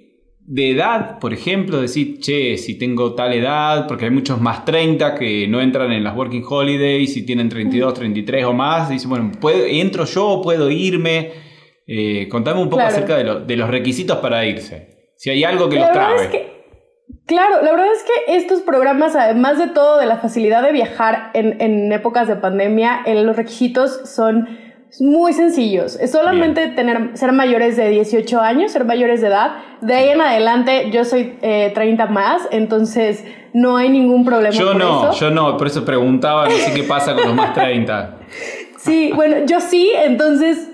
de 0.48 0.72
edad, 0.72 1.18
por 1.20 1.34
ejemplo, 1.34 1.82
decir, 1.82 2.20
che, 2.20 2.58
si 2.58 2.78
tengo 2.78 3.16
tal 3.16 3.34
edad, 3.34 3.88
porque 3.88 4.06
hay 4.06 4.12
muchos 4.12 4.40
más 4.40 4.64
30 4.64 5.16
que 5.16 5.48
no 5.48 5.60
entran 5.60 5.92
en 5.92 6.04
las 6.04 6.16
Working 6.16 6.44
Holidays, 6.48 7.18
y 7.18 7.26
tienen 7.26 7.50
32, 7.50 7.94
33 7.96 8.46
o 8.46 8.54
más, 8.54 8.90
dicen, 8.90 9.10
bueno, 9.10 9.32
¿puedo, 9.40 9.66
¿entro 9.66 10.06
yo 10.06 10.28
o 10.28 10.42
puedo 10.42 10.70
irme? 10.70 11.32
Eh, 11.88 12.28
contame 12.30 12.62
un 12.62 12.70
poco 12.70 12.84
acerca 12.84 13.18
de, 13.18 13.56
los 13.56 13.70
requisitos 13.70 14.18
para 14.18 14.46
irse. 14.46 15.14
Si 15.18 15.30
hay 15.30 15.44
algo 15.44 15.68
que 15.70 15.80
los 15.80 15.92
trabe. 15.92 16.52
claro, 17.26 17.62
la 17.64 17.72
verdad 17.72 17.88
es 17.92 18.04
que 18.04 18.36
estos 18.36 18.62
programas, 18.62 19.16
además 19.16 19.58
de 19.58 19.68
todo 19.68 20.00
de 20.00 20.06
la 20.06 20.18
facilidad 20.18 20.62
de 20.62 20.72
viajar 20.72 21.32
en, 21.34 21.92
épocas 21.92 22.28
de 22.28 22.36
pandemia, 22.36 23.04
los 23.08 23.36
requisitos 23.36 24.02
son 24.06 24.48
muy 25.00 25.34
sencillos. 25.34 25.98
Es 26.00 26.12
solamente 26.12 26.68
tener, 26.68 27.12
ser 27.18 27.32
mayores 27.32 27.76
de 27.76 27.90
18 27.90 28.40
años, 28.40 28.72
ser 28.72 28.86
mayores 28.86 29.22
de 29.22 29.28
edad. 29.28 29.56
De 29.82 29.94
ahí 29.94 30.10
en 30.10 30.22
adelante, 30.22 30.90
yo 30.92 31.06
soy 31.06 31.38
30 31.42 31.82
eh, 31.82 32.08
más, 32.10 32.48
entonces 32.52 33.24
no 33.54 33.78
hay 33.78 33.90
ningún 33.90 34.26
problema. 34.26 34.54
Yo 34.54 34.74
no, 34.74 35.14
yo 35.14 35.30
no, 35.32 35.58
por 35.58 35.68
eso 35.68 35.84
preguntaba, 35.86 36.46
no 36.46 36.56
sé 36.56 36.74
qué 36.74 36.84
pasa 36.84 37.14
con 37.14 37.26
los 37.26 37.36
más 37.36 37.54
30. 37.54 38.18
sí, 38.78 39.12
bueno, 39.14 39.46
yo 39.46 39.60
sí, 39.60 39.92
entonces 39.96 40.70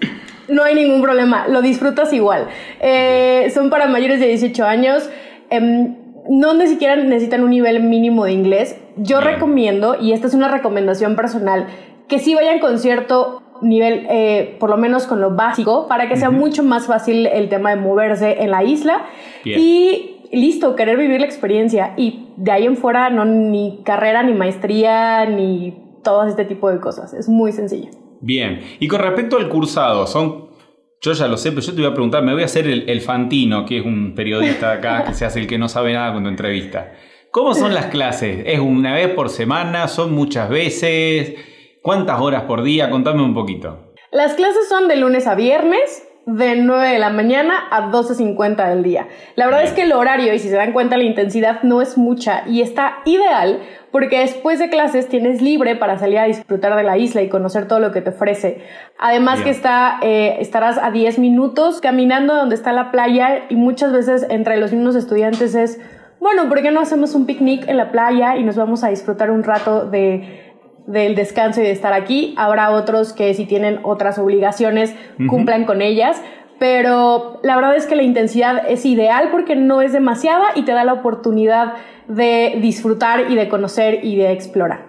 no 0.47 0.63
hay 0.63 0.75
ningún 0.75 1.01
problema, 1.01 1.47
lo 1.47 1.61
disfrutas 1.61 2.13
igual. 2.13 2.47
Eh, 2.79 3.51
son 3.53 3.69
para 3.69 3.87
mayores 3.87 4.19
de 4.19 4.27
18 4.27 4.65
años. 4.65 5.09
Em, 5.49 5.95
no 6.29 6.53
ni 6.53 6.67
siquiera 6.67 6.95
necesitan 6.95 7.43
un 7.43 7.49
nivel 7.49 7.81
mínimo 7.81 8.25
de 8.25 8.33
inglés. 8.33 8.77
Yo 8.97 9.21
recomiendo, 9.21 9.95
y 9.99 10.13
esta 10.13 10.27
es 10.27 10.33
una 10.33 10.47
recomendación 10.47 11.15
personal, 11.15 11.67
que 12.07 12.19
sí 12.19 12.35
vayan 12.35 12.59
con 12.59 12.77
cierto 12.77 13.41
nivel, 13.61 14.05
eh, 14.09 14.57
por 14.59 14.69
lo 14.69 14.77
menos 14.77 15.05
con 15.05 15.21
lo 15.21 15.35
básico, 15.35 15.87
para 15.87 16.07
que 16.09 16.15
sea 16.17 16.29
mucho 16.29 16.63
más 16.63 16.87
fácil 16.87 17.27
el 17.27 17.49
tema 17.49 17.69
de 17.71 17.75
moverse 17.77 18.41
en 18.41 18.51
la 18.51 18.63
isla. 18.63 19.05
Y 19.43 20.17
listo, 20.31 20.75
querer 20.75 20.97
vivir 20.97 21.19
la 21.19 21.25
experiencia. 21.25 21.93
Y 21.97 22.27
de 22.37 22.51
ahí 22.51 22.65
en 22.65 22.77
fuera, 22.77 23.09
no 23.09 23.25
ni 23.25 23.81
carrera, 23.83 24.23
ni 24.23 24.33
maestría, 24.33 25.25
ni 25.25 25.73
todo 26.03 26.25
este 26.25 26.45
tipo 26.45 26.69
de 26.69 26.79
cosas. 26.79 27.13
Es 27.13 27.29
muy 27.29 27.51
sencillo. 27.51 27.89
Bien. 28.21 28.61
Y 28.79 28.87
con 28.87 29.01
respecto 29.01 29.37
al 29.37 29.49
cursado, 29.49 30.07
son. 30.07 30.51
Yo 31.03 31.13
ya 31.13 31.27
lo 31.27 31.35
sé, 31.35 31.49
pero 31.49 31.61
yo 31.61 31.73
te 31.73 31.81
voy 31.81 31.89
a 31.89 31.93
preguntar, 31.93 32.21
me 32.21 32.31
voy 32.31 32.43
a 32.43 32.45
hacer 32.45 32.67
el, 32.67 33.01
Fantino, 33.01 33.65
que 33.65 33.79
es 33.79 33.85
un 33.85 34.13
periodista 34.13 34.71
acá 34.71 35.03
que 35.03 35.15
se 35.15 35.25
hace 35.25 35.39
el 35.39 35.47
que 35.47 35.57
no 35.57 35.67
sabe 35.67 35.93
nada 35.93 36.11
cuando 36.11 36.29
entrevista. 36.29 36.91
¿Cómo 37.31 37.55
son 37.55 37.73
las 37.73 37.87
clases? 37.87 38.43
¿Es 38.45 38.59
una 38.59 38.93
vez 38.93 39.09
por 39.09 39.29
semana? 39.29 39.87
¿Son 39.87 40.13
muchas 40.13 40.47
veces? 40.47 41.33
¿Cuántas 41.81 42.21
horas 42.21 42.43
por 42.43 42.61
día? 42.61 42.91
Contame 42.91 43.23
un 43.23 43.33
poquito. 43.33 43.93
Las 44.11 44.35
clases 44.35 44.69
son 44.69 44.87
de 44.87 44.97
lunes 44.97 45.25
a 45.25 45.33
viernes, 45.33 46.07
de 46.27 46.55
9 46.55 46.89
de 46.89 46.99
la 46.99 47.09
mañana 47.09 47.55
a 47.71 47.89
12.50 47.89 48.69
del 48.69 48.83
día. 48.83 49.07
La 49.35 49.47
verdad 49.47 49.63
es 49.63 49.71
que 49.71 49.81
el 49.81 49.93
horario, 49.93 50.31
y 50.31 50.37
si 50.37 50.47
se 50.47 50.57
dan 50.57 50.73
cuenta, 50.73 50.95
la 50.95 51.05
intensidad 51.05 51.63
no 51.63 51.81
es 51.81 51.97
mucha 51.97 52.43
y 52.47 52.61
está 52.61 52.99
ideal 53.05 53.61
porque 53.91 54.19
después 54.19 54.59
de 54.59 54.69
clases 54.69 55.09
tienes 55.09 55.41
libre 55.41 55.75
para 55.75 55.97
salir 55.97 56.19
a 56.19 56.25
disfrutar 56.25 56.75
de 56.75 56.83
la 56.83 56.99
isla 56.99 57.23
y 57.23 57.29
conocer 57.29 57.67
todo 57.67 57.79
lo 57.79 57.91
que 57.91 58.01
te 58.01 58.11
ofrece. 58.11 58.61
Además 58.99 59.41
que 59.41 59.49
está, 59.49 59.97
eh, 60.03 60.37
estarás 60.39 60.77
a 60.77 60.91
10 60.91 61.17
minutos 61.17 61.81
caminando 61.81 62.35
donde 62.35 62.53
está 62.53 62.73
la 62.73 62.91
playa 62.91 63.45
y 63.49 63.55
muchas 63.55 63.91
veces 63.91 64.27
entre 64.29 64.57
los 64.57 64.71
mismos 64.71 64.95
estudiantes 64.95 65.55
es, 65.55 65.81
bueno, 66.19 66.47
¿por 66.47 66.61
qué 66.61 66.69
no 66.69 66.79
hacemos 66.79 67.15
un 67.15 67.25
picnic 67.25 67.67
en 67.67 67.77
la 67.77 67.91
playa 67.91 68.37
y 68.37 68.43
nos 68.43 68.55
vamos 68.55 68.83
a 68.83 68.89
disfrutar 68.89 69.31
un 69.31 69.43
rato 69.43 69.85
de 69.85 70.50
del 70.87 71.15
descanso 71.15 71.61
y 71.61 71.63
de 71.63 71.71
estar 71.71 71.93
aquí. 71.93 72.33
Habrá 72.37 72.71
otros 72.71 73.13
que 73.13 73.33
si 73.33 73.45
tienen 73.45 73.79
otras 73.83 74.17
obligaciones 74.17 74.95
cumplan 75.27 75.65
con 75.65 75.81
ellas. 75.81 76.21
Pero 76.59 77.39
la 77.41 77.55
verdad 77.55 77.75
es 77.75 77.87
que 77.87 77.95
la 77.95 78.03
intensidad 78.03 78.69
es 78.69 78.85
ideal 78.85 79.29
porque 79.31 79.55
no 79.55 79.81
es 79.81 79.93
demasiada 79.93 80.49
y 80.53 80.61
te 80.61 80.73
da 80.73 80.83
la 80.83 80.93
oportunidad 80.93 81.73
de 82.07 82.59
disfrutar 82.61 83.31
y 83.31 83.35
de 83.35 83.49
conocer 83.49 84.05
y 84.05 84.15
de 84.15 84.31
explorar. 84.31 84.85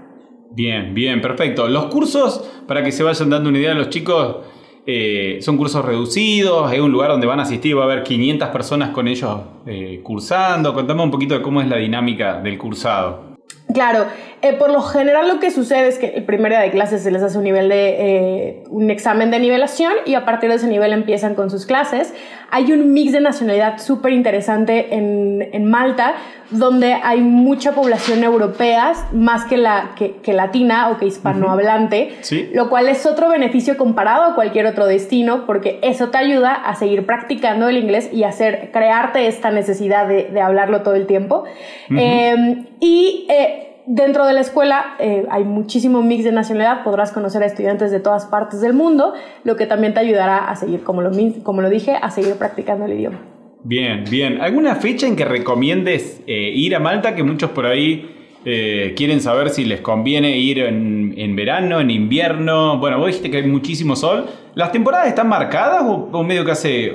Bien, 0.51 0.93
bien, 0.93 1.23
perfecto. 1.23 1.69
Los 1.69 1.87
cursos, 1.87 2.63
para 2.69 2.83
que 2.83 2.93
se 2.93 3.03
vayan 3.03 3.31
dando 3.31 3.49
una 3.49 3.59
idea 3.59 3.73
los 3.73 3.89
chicos, 3.89 4.45
eh, 4.85 5.39
son 5.41 5.57
cursos 5.57 5.83
reducidos, 5.83 6.71
es 6.73 6.81
un 6.81 6.93
lugar 6.93 7.11
donde 7.11 7.27
van 7.27 7.39
a 7.39 7.45
asistir, 7.45 7.79
va 7.79 7.83
a 7.83 7.85
haber 7.85 8.03
500 8.03 8.49
personas 8.49 8.91
con 8.91 9.09
ellos 9.09 9.41
eh, 9.65 10.01
cursando. 10.03 10.75
Contame 10.75 11.03
un 11.03 11.11
poquito 11.11 11.35
de 11.35 11.43
cómo 11.43 11.63
es 11.63 11.69
la 11.69 11.77
dinámica 11.77 12.41
del 12.41 12.59
cursado. 12.59 13.33
Claro, 13.73 14.07
eh, 14.43 14.55
por 14.55 14.73
lo 14.73 14.83
general 14.83 15.29
lo 15.29 15.39
que 15.39 15.53
sucede 15.53 15.87
es 15.87 15.99
que 16.01 16.09
el 16.09 16.25
primer 16.25 16.51
día 16.51 16.61
de 16.61 16.73
clases 16.73 17.05
se 17.05 17.13
les 17.13 17.23
hace 17.23 17.39
un 17.39 17.45
nivel 17.45 17.69
de 17.69 17.89
eh, 17.91 18.65
un 18.71 18.91
examen 18.91 19.31
de 19.31 19.39
nivelación 19.39 19.93
y 20.05 20.15
a 20.15 20.25
partir 20.25 20.51
de 20.51 20.57
ese 20.57 20.67
nivel 20.67 20.93
empiezan 20.93 21.37
con 21.37 21.49
sus 21.49 21.65
clases. 21.65 22.13
Hay 22.51 22.73
un 22.73 22.93
mix 22.93 23.13
de 23.13 23.21
nacionalidad 23.21 23.79
súper 23.79 24.13
interesante 24.13 24.97
en, 24.97 25.49
en, 25.53 25.65
Malta, 25.65 26.15
donde 26.51 26.93
hay 26.93 27.21
mucha 27.21 27.73
población 27.73 28.25
europea, 28.25 28.93
más 29.13 29.45
que, 29.45 29.57
la, 29.57 29.95
que, 29.97 30.33
latina 30.33 30.91
o 30.91 30.99
que 30.99 31.07
hispanohablante, 31.07 32.17
lo 32.53 32.69
cual 32.69 32.89
es 32.89 33.07
otro 33.07 33.31
beneficio 33.31 33.79
comparado 33.79 34.25
a 34.25 34.35
cualquier 34.35 34.67
otro 34.67 34.87
destino, 34.87 35.47
porque 35.47 35.79
eso 35.83 36.11
te 36.11 36.19
ayuda 36.19 36.53
a 36.53 36.75
seguir 36.75 37.07
practicando 37.07 37.69
el 37.69 37.77
inglés 37.79 38.11
y 38.13 38.25
hacer, 38.25 38.71
crearte 38.73 39.29
esta 39.29 39.51
necesidad 39.51 40.07
de, 40.07 40.25
de 40.25 40.41
hablarlo 40.41 40.83
todo 40.83 40.97
el 40.97 41.07
tiempo. 41.07 41.45
Em, 41.89 42.67
y 42.81 43.27
eh, 43.31 43.72
dentro 43.87 44.27
de 44.27 44.33
la 44.33 44.41
escuela 44.41 44.97
eh, 44.99 45.27
hay 45.31 45.45
muchísimo 45.45 46.03
mix 46.03 46.25
de 46.25 46.33
nacionalidad, 46.33 46.85
podrás 46.85 47.13
conocer 47.13 47.43
a 47.43 47.47
estudiantes 47.47 47.91
de 47.91 48.01
todas 48.01 48.27
partes 48.27 48.61
del 48.61 48.73
mundo, 48.73 49.15
lo 49.45 49.57
que 49.57 49.67
también 49.67 49.95
te 49.95 50.01
ayudará 50.01 50.49
a 50.49 50.57
seguir, 50.57 50.83
como 50.83 51.03
lo, 51.03 51.11
como 51.43 51.63
lo 51.63 51.71
dije, 51.71 51.97
a 52.01 52.11
seguir 52.11 52.35
practicando 52.37 52.87
el 52.87 52.93
idioma. 52.93 53.19
Bien, 53.65 54.05
bien. 54.11 54.41
¿Alguna 54.41 54.75
fecha 54.75 55.07
en 55.07 55.15
que 55.15 55.25
recomiendes 55.25 56.21
eh, 56.27 56.51
ir 56.55 56.75
a 56.75 56.81
Malta? 56.81 57.15
Que 57.15 57.23
muchos 57.23 57.51
por 57.51 57.67
ahí 57.67 58.11
eh, 58.45 58.95
quieren 58.97 59.21
saber 59.21 59.51
si 59.51 59.65
les 59.65 59.81
conviene 59.81 60.37
ir 60.39 60.59
en, 60.59 61.37
verano, 61.37 61.81
en 61.81 61.91
invierno. 61.91 62.79
Bueno, 62.79 62.99
vos 62.99 63.07
dijiste 63.07 63.31
que 63.31 63.37
hay 63.39 63.47
muchísimo 63.47 63.95
sol. 63.95 64.27
¿Las 64.55 64.73
temporadas 64.73 65.07
están 65.07 65.29
marcadas 65.29 65.85
o, 65.85 66.23
medio 66.25 66.45
que 66.45 66.51
hace 66.51 66.93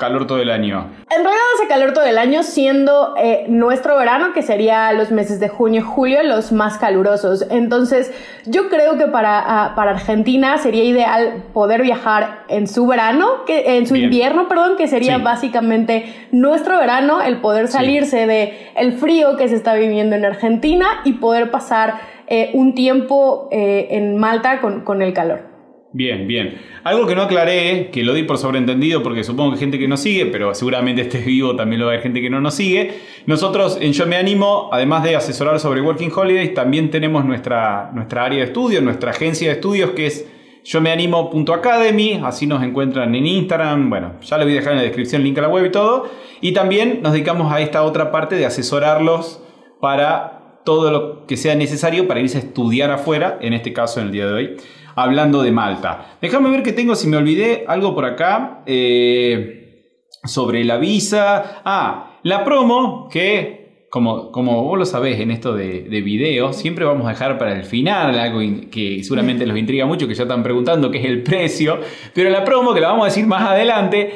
calor 0.00 0.26
todo 0.26 0.38
el 0.38 0.50
año? 0.50 0.90
En 1.08 1.22
realidad 1.22 1.44
hace 1.54 1.68
calor 1.68 1.92
todo 1.92 2.04
el 2.04 2.18
año, 2.18 2.42
siendo 2.42 3.14
eh, 3.16 3.44
nuestro 3.48 3.96
verano, 3.96 4.32
que 4.32 4.42
sería 4.42 4.92
los 4.92 5.12
meses 5.12 5.38
de 5.38 5.48
junio 5.48 5.82
y 5.82 5.84
julio, 5.84 6.24
los 6.24 6.50
más 6.50 6.78
calurosos. 6.78 7.46
Entonces, 7.50 8.12
yo 8.46 8.68
creo 8.68 8.98
que 8.98 9.06
para, 9.06 9.38
ah, 9.38 9.74
para 9.76 9.92
Argentina 9.92 10.58
sería 10.58 10.82
ideal 10.82 11.44
poder 11.52 11.82
viajar 11.82 12.44
en 12.48 12.66
su 12.66 12.88
verano, 12.88 13.44
que, 13.46 13.76
en 13.76 13.86
su 13.86 13.94
invierno, 13.94 14.48
perdón, 14.48 14.76
que 14.76 14.88
sería 14.88 15.18
básicamente 15.18 16.28
nuestro 16.32 16.78
verano, 16.78 17.22
el 17.22 17.40
poder 17.40 17.68
salirse 17.68 18.26
de 18.26 18.70
el 18.74 18.94
frío 18.94 19.36
que 19.36 19.48
se 19.48 19.54
está 19.54 19.74
viviendo 19.74 20.16
en 20.16 20.24
Argentina 20.24 21.02
y 21.04 21.12
poder 21.14 21.52
pasar 21.52 22.00
eh, 22.26 22.50
un 22.54 22.74
tiempo 22.74 23.48
eh, 23.52 23.88
en 23.90 24.16
Malta 24.16 24.60
con, 24.60 24.80
con 24.80 25.02
el 25.02 25.12
calor. 25.12 25.49
Bien, 25.92 26.28
bien. 26.28 26.60
Algo 26.84 27.04
que 27.08 27.16
no 27.16 27.22
aclaré, 27.22 27.90
que 27.90 28.04
lo 28.04 28.14
di 28.14 28.22
por 28.22 28.38
sobreentendido 28.38 29.02
porque 29.02 29.24
supongo 29.24 29.54
que 29.54 29.58
gente 29.58 29.76
que 29.76 29.88
nos 29.88 29.98
sigue, 30.00 30.26
pero 30.26 30.54
seguramente 30.54 31.02
estés 31.02 31.26
vivo 31.26 31.56
también 31.56 31.80
lo 31.80 31.88
hay 31.88 32.00
gente 32.00 32.20
que 32.20 32.30
no 32.30 32.40
nos 32.40 32.54
sigue. 32.54 32.92
Nosotros 33.26 33.76
en 33.80 33.92
Yo 33.92 34.06
Me 34.06 34.16
Animo, 34.16 34.68
además 34.72 35.02
de 35.02 35.16
asesorar 35.16 35.58
sobre 35.58 35.80
Working 35.80 36.12
Holidays, 36.14 36.54
también 36.54 36.90
tenemos 36.90 37.24
nuestra, 37.24 37.90
nuestra 37.92 38.24
área 38.24 38.38
de 38.38 38.44
estudio, 38.44 38.80
nuestra 38.80 39.10
agencia 39.10 39.48
de 39.48 39.54
estudios 39.54 39.90
que 39.90 40.06
es 40.06 40.28
yo 40.62 40.80
me 40.80 40.92
animo.academy, 40.92 42.20
así 42.22 42.46
nos 42.46 42.62
encuentran 42.62 43.14
en 43.14 43.26
Instagram, 43.26 43.88
bueno, 43.88 44.16
ya 44.20 44.36
les 44.36 44.46
voy 44.46 44.52
a 44.52 44.56
dejar 44.56 44.72
en 44.74 44.78
la 44.78 44.84
descripción 44.84 45.24
link 45.24 45.38
a 45.38 45.40
la 45.40 45.48
web 45.48 45.64
y 45.64 45.70
todo. 45.70 46.08
Y 46.42 46.52
también 46.52 47.00
nos 47.02 47.12
dedicamos 47.12 47.50
a 47.50 47.60
esta 47.60 47.82
otra 47.82 48.12
parte 48.12 48.36
de 48.36 48.44
asesorarlos 48.44 49.42
para 49.80 50.60
todo 50.64 50.90
lo 50.90 51.26
que 51.26 51.38
sea 51.38 51.54
necesario 51.54 52.06
para 52.06 52.20
irse 52.20 52.36
a 52.36 52.40
estudiar 52.42 52.90
afuera, 52.90 53.38
en 53.40 53.54
este 53.54 53.72
caso 53.72 54.00
en 54.00 54.06
el 54.06 54.12
día 54.12 54.26
de 54.26 54.32
hoy 54.32 54.56
hablando 55.02 55.42
de 55.42 55.52
Malta. 55.52 56.16
Déjame 56.20 56.50
ver 56.50 56.62
que 56.62 56.72
tengo, 56.72 56.94
si 56.94 57.08
me 57.08 57.16
olvidé, 57.16 57.64
algo 57.66 57.94
por 57.94 58.04
acá 58.04 58.62
eh, 58.66 60.06
sobre 60.24 60.64
la 60.64 60.78
visa. 60.78 61.62
Ah, 61.64 62.18
la 62.22 62.44
promo 62.44 63.08
que... 63.10 63.58
Como, 63.90 64.30
como 64.30 64.62
vos 64.62 64.78
lo 64.78 64.86
sabés 64.86 65.18
en 65.18 65.32
esto 65.32 65.52
de, 65.52 65.82
de 65.82 66.00
video, 66.00 66.52
siempre 66.52 66.84
vamos 66.84 67.06
a 67.06 67.08
dejar 67.08 67.38
para 67.38 67.56
el 67.56 67.64
final 67.64 68.16
algo 68.16 68.38
que 68.70 69.02
seguramente 69.02 69.44
los 69.44 69.58
intriga 69.58 69.84
mucho, 69.84 70.06
que 70.06 70.14
ya 70.14 70.22
están 70.22 70.44
preguntando 70.44 70.92
qué 70.92 70.98
es 70.98 71.06
el 71.06 71.24
precio, 71.24 71.80
pero 72.14 72.30
la 72.30 72.44
promo, 72.44 72.72
que 72.72 72.78
la 72.78 72.90
vamos 72.90 73.02
a 73.02 73.06
decir 73.06 73.26
más 73.26 73.42
adelante, 73.42 74.12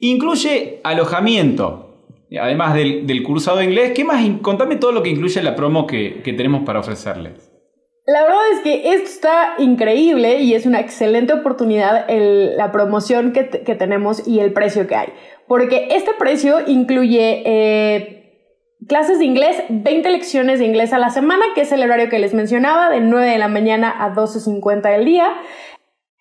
incluye 0.00 0.80
alojamiento, 0.84 2.04
además 2.38 2.74
del, 2.74 3.22
cursado 3.22 3.56
de 3.56 3.64
inglés. 3.64 3.92
¿Qué 3.94 4.04
más? 4.04 4.22
Contame 4.42 4.76
todo 4.76 4.92
lo 4.92 5.02
que 5.02 5.08
incluye 5.08 5.42
la 5.42 5.56
promo 5.56 5.86
que, 5.86 6.20
que 6.22 6.34
tenemos 6.34 6.62
para 6.64 6.80
ofrecerles. 6.80 7.53
La 8.06 8.22
verdad 8.22 8.40
es 8.52 8.60
que 8.60 8.92
esto 8.92 9.08
está 9.08 9.54
increíble 9.56 10.40
y 10.40 10.54
es 10.54 10.66
una 10.66 10.80
excelente 10.80 11.32
oportunidad 11.32 12.04
el, 12.08 12.56
la 12.56 12.70
promoción 12.70 13.32
que, 13.32 13.48
que, 13.48 13.74
tenemos 13.74 14.28
y 14.28 14.40
el 14.40 14.52
precio 14.52 14.86
que 14.86 14.94
hay. 14.94 15.08
Porque 15.48 15.88
este 15.90 16.10
precio 16.18 16.58
incluye 16.66 17.42
eh, 17.46 18.24
clases 18.86 19.18
de 19.18 19.24
inglés, 19.24 19.62
20 19.70 20.10
lecciones 20.10 20.58
de 20.58 20.66
inglés 20.66 20.92
a 20.92 20.98
la 20.98 21.08
semana, 21.08 21.44
que 21.54 21.62
es 21.62 21.72
el 21.72 21.82
horario 21.82 22.10
que 22.10 22.18
les 22.18 22.34
mencionaba, 22.34 22.90
de 22.90 23.00
9 23.00 23.26
de 23.26 23.38
la 23.38 23.48
mañana 23.48 23.94
a 23.98 24.12
12.50 24.12 24.82
del 24.82 25.06
día. 25.06 25.32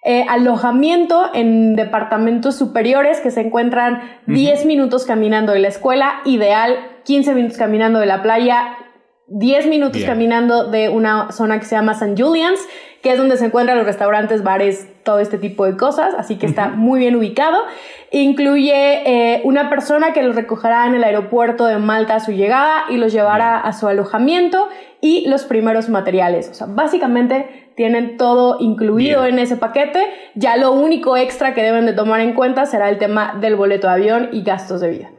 Eh, 0.05 0.25
alojamiento 0.29 1.31
en 1.33 1.75
departamentos 1.75 2.57
superiores 2.57 3.21
que 3.21 3.31
se 3.31 3.41
encuentran 3.41 4.01
10 4.27 4.65
minutos 4.65 5.05
caminando 5.05 5.53
de 5.53 5.59
la 5.59 5.69
escuela, 5.69 6.21
ideal 6.25 6.77
15 7.05 7.35
minutos 7.35 7.57
caminando 7.57 7.99
de 7.99 8.05
la 8.05 8.21
playa, 8.21 8.77
10 9.35 9.65
minutos 9.65 10.03
caminando 10.03 10.69
de 10.69 10.89
una 10.89 11.31
zona 11.31 11.59
que 11.59 11.65
se 11.65 11.75
llama 11.75 11.93
St. 11.93 12.13
Julian's, 12.15 12.59
que 13.01 13.11
es 13.11 13.17
donde 13.17 13.35
se 13.37 13.45
encuentran 13.45 13.77
los 13.77 13.87
restaurantes, 13.87 14.43
bares, 14.43 14.87
todo 15.03 15.19
este 15.19 15.39
tipo 15.39 15.65
de 15.65 15.75
cosas, 15.75 16.13
así 16.17 16.37
que 16.37 16.45
está 16.45 16.69
muy 16.69 16.99
bien 16.99 17.15
ubicado. 17.15 17.57
Incluye 18.11 18.73
eh, 19.05 19.41
una 19.43 19.71
persona 19.71 20.13
que 20.13 20.21
los 20.21 20.35
recogerá 20.35 20.85
en 20.85 20.93
el 20.93 21.03
aeropuerto 21.03 21.65
de 21.65 21.77
Malta 21.79 22.15
a 22.15 22.19
su 22.19 22.31
llegada 22.31 22.83
y 22.89 22.97
los 22.97 23.11
llevará 23.11 23.59
a 23.59 23.73
su 23.73 23.87
alojamiento 23.87 24.69
y 25.01 25.27
los 25.27 25.45
primeros 25.45 25.89
materiales. 25.89 26.49
O 26.49 26.53
sea, 26.53 26.67
básicamente 26.69 27.71
tienen 27.75 28.17
todo 28.17 28.57
incluido 28.59 29.25
en 29.25 29.39
ese 29.39 29.57
paquete. 29.57 29.99
Ya 30.35 30.57
lo 30.57 30.71
único 30.73 31.17
extra 31.17 31.55
que 31.55 31.63
deben 31.63 31.87
de 31.87 31.93
tomar 31.93 32.21
en 32.21 32.33
cuenta 32.33 32.67
será 32.67 32.87
el 32.87 32.99
tema 32.99 33.35
del 33.41 33.55
boleto 33.55 33.87
de 33.87 33.93
avión 33.93 34.29
y 34.31 34.43
gastos 34.43 34.79
de 34.79 34.89
vida. 34.91 35.12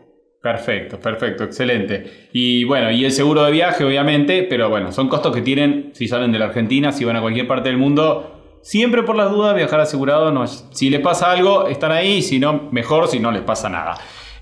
Perfecto, 0.44 1.00
perfecto, 1.00 1.42
excelente. 1.44 2.28
Y 2.34 2.64
bueno, 2.64 2.90
y 2.90 3.02
el 3.06 3.12
seguro 3.12 3.44
de 3.44 3.50
viaje, 3.50 3.82
obviamente, 3.82 4.42
pero 4.42 4.68
bueno, 4.68 4.92
son 4.92 5.08
costos 5.08 5.34
que 5.34 5.40
tienen 5.40 5.92
si 5.94 6.06
salen 6.06 6.32
de 6.32 6.38
la 6.38 6.44
Argentina, 6.44 6.92
si 6.92 7.06
van 7.06 7.16
a 7.16 7.22
cualquier 7.22 7.46
parte 7.46 7.70
del 7.70 7.78
mundo. 7.78 8.58
Siempre 8.60 9.04
por 9.04 9.16
las 9.16 9.30
dudas, 9.30 9.56
viajar 9.56 9.80
asegurado, 9.80 10.32
no, 10.32 10.46
si 10.46 10.90
les 10.90 11.00
pasa 11.00 11.30
algo, 11.30 11.66
están 11.68 11.92
ahí, 11.92 12.20
si 12.20 12.38
no, 12.38 12.68
mejor 12.72 13.08
si 13.08 13.20
no 13.20 13.32
les 13.32 13.40
pasa 13.40 13.70
nada. 13.70 13.94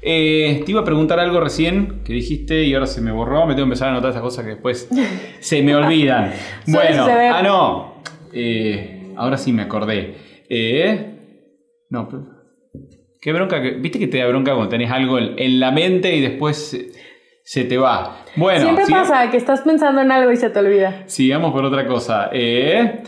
Eh, 0.03 0.65
te 0.67 0.73
iba 0.73 0.81
a 0.81 0.85
preguntar 0.85 1.21
algo 1.21 1.39
recién 1.39 2.03
que 2.05 2.15
dijiste 2.15 2.65
y 2.65 2.75
ahora 2.75 2.89
se 2.89 3.01
me 3.01 3.13
borró. 3.13 3.47
Me 3.47 3.55
tengo 3.55 3.59
que 3.59 3.75
empezar 3.75 3.87
a 3.87 3.91
anotar 3.93 4.11
esas 4.11 4.23
cosas 4.23 4.45
que 4.45 4.51
después 4.51 4.89
se 5.39 5.63
me 5.63 5.77
olvidan. 5.77 6.33
bueno, 6.67 7.07
ah, 7.09 7.43
no. 7.45 8.03
Eh, 8.33 9.13
ahora 9.17 9.39
sí 9.39 9.53
me 9.53 9.63
acordé. 9.63 10.17
Eh, 10.49 11.85
no, 11.91 12.09
qué 13.23 13.33
bronca 13.33 13.63
que. 13.63 13.71
¿Viste 13.71 13.99
que 13.99 14.09
te 14.09 14.19
da 14.19 14.27
bronca 14.27 14.53
cuando 14.53 14.69
tenés 14.69 14.91
algo 14.91 15.19
en, 15.19 15.61
la 15.61 15.71
mente 15.71 16.15
y 16.15 16.21
después 16.21 16.77
se, 17.45 17.65
te 17.65 17.79
va? 17.79 18.25
Bueno. 18.37 18.65
Siempre 18.65 18.85
pasa 18.91 19.31
que 19.31 19.39
estás 19.39 19.63
pensando 19.63 20.03
en 20.03 20.13
algo 20.13 20.31
y 20.33 20.37
se 20.37 20.51
te 20.51 20.59
olvida. 20.59 21.05
Sigamos 21.07 21.53
por 21.53 21.65
otra 21.65 21.87
cosa. 21.87 22.29
Eh, 22.33 23.03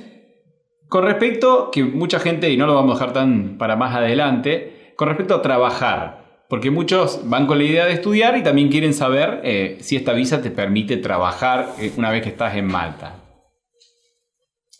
con 0.88 1.04
respecto, 1.04 1.70
que 1.70 1.82
mucha 1.82 2.20
gente, 2.20 2.48
y 2.50 2.56
no 2.56 2.66
lo 2.66 2.74
vamos 2.74 2.92
a 2.92 3.00
dejar 3.00 3.12
tan 3.12 3.58
para 3.58 3.76
más 3.76 3.94
adelante, 3.94 4.92
con 4.96 5.08
respecto 5.08 5.34
a 5.34 5.42
trabajar. 5.42 6.22
Porque 6.48 6.70
muchos 6.70 7.22
van 7.28 7.46
con 7.46 7.58
la 7.58 7.64
idea 7.64 7.86
de 7.86 7.94
estudiar 7.94 8.36
y 8.36 8.42
también 8.42 8.68
quieren 8.68 8.94
saber 8.94 9.40
eh, 9.42 9.78
si 9.80 9.96
esta 9.96 10.12
visa 10.12 10.40
te 10.40 10.50
permite 10.50 10.98
trabajar 10.98 11.70
eh, 11.80 11.90
una 11.96 12.10
vez 12.10 12.22
que 12.22 12.28
estás 12.28 12.54
en 12.54 12.66
Malta. 12.66 13.16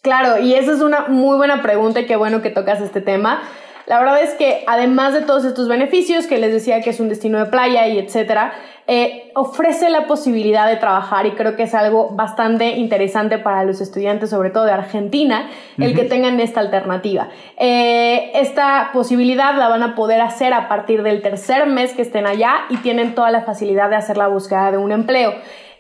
Claro, 0.03 0.39
y 0.39 0.55
esa 0.55 0.73
es 0.73 0.83
una 0.83 1.07
muy 1.09 1.39
buena 1.39 1.63
pregunta 1.63 2.01
y 2.01 2.07
qué 2.07 2.15
bueno 2.15 2.43
que 2.43 2.51
tocas 2.51 2.83
este 2.83 3.01
tema. 3.01 3.43
La 3.87 3.99
verdad 3.99 4.23
es 4.23 4.35
que 4.35 4.65
además 4.67 5.13
de 5.13 5.21
todos 5.21 5.45
estos 5.45 5.69
beneficios, 5.69 6.27
que 6.27 6.39
les 6.39 6.53
decía 6.53 6.81
que 6.81 6.91
es 6.91 7.01
un 7.01 7.09
destino 7.09 7.39
de 7.39 7.47
playa 7.47 7.87
y 7.89 7.99
etcétera, 7.99 8.55
eh, 8.87 9.31
ofrece 9.35 9.89
la 9.91 10.07
posibilidad 10.07 10.67
de 10.67 10.77
trabajar 10.77 11.27
y 11.27 11.33
creo 11.33 11.57
que 11.57 11.65
es 11.65 11.75
algo 11.75 12.11
bastante 12.11 12.73
interesante 12.73 13.39
para 13.39 13.65
los 13.65 13.81
estudiantes, 13.81 14.31
sobre 14.31 14.51
todo 14.51 14.65
de 14.65 14.73
Argentina, 14.73 15.49
el 15.79 15.95
que 15.95 16.05
tengan 16.05 16.41
esta 16.41 16.61
alternativa. 16.61 17.29
Eh, 17.59 18.31
esta 18.35 18.91
posibilidad 18.93 19.57
la 19.57 19.69
van 19.69 19.83
a 19.83 19.95
poder 19.95 20.21
hacer 20.21 20.53
a 20.53 20.69
partir 20.69 21.03
del 21.03 21.23
tercer 21.23 21.67
mes 21.67 21.93
que 21.93 22.03
estén 22.03 22.27
allá 22.27 22.67
y 22.71 22.79
tienen 22.79 23.15
toda 23.15 23.31
la 23.31 23.43
facilidad 23.43 23.91
de 23.91 23.97
hacer 23.97 24.17
la 24.17 24.29
búsqueda 24.29 24.71
de 24.71 24.79
un 24.79 24.93
empleo. 24.93 25.35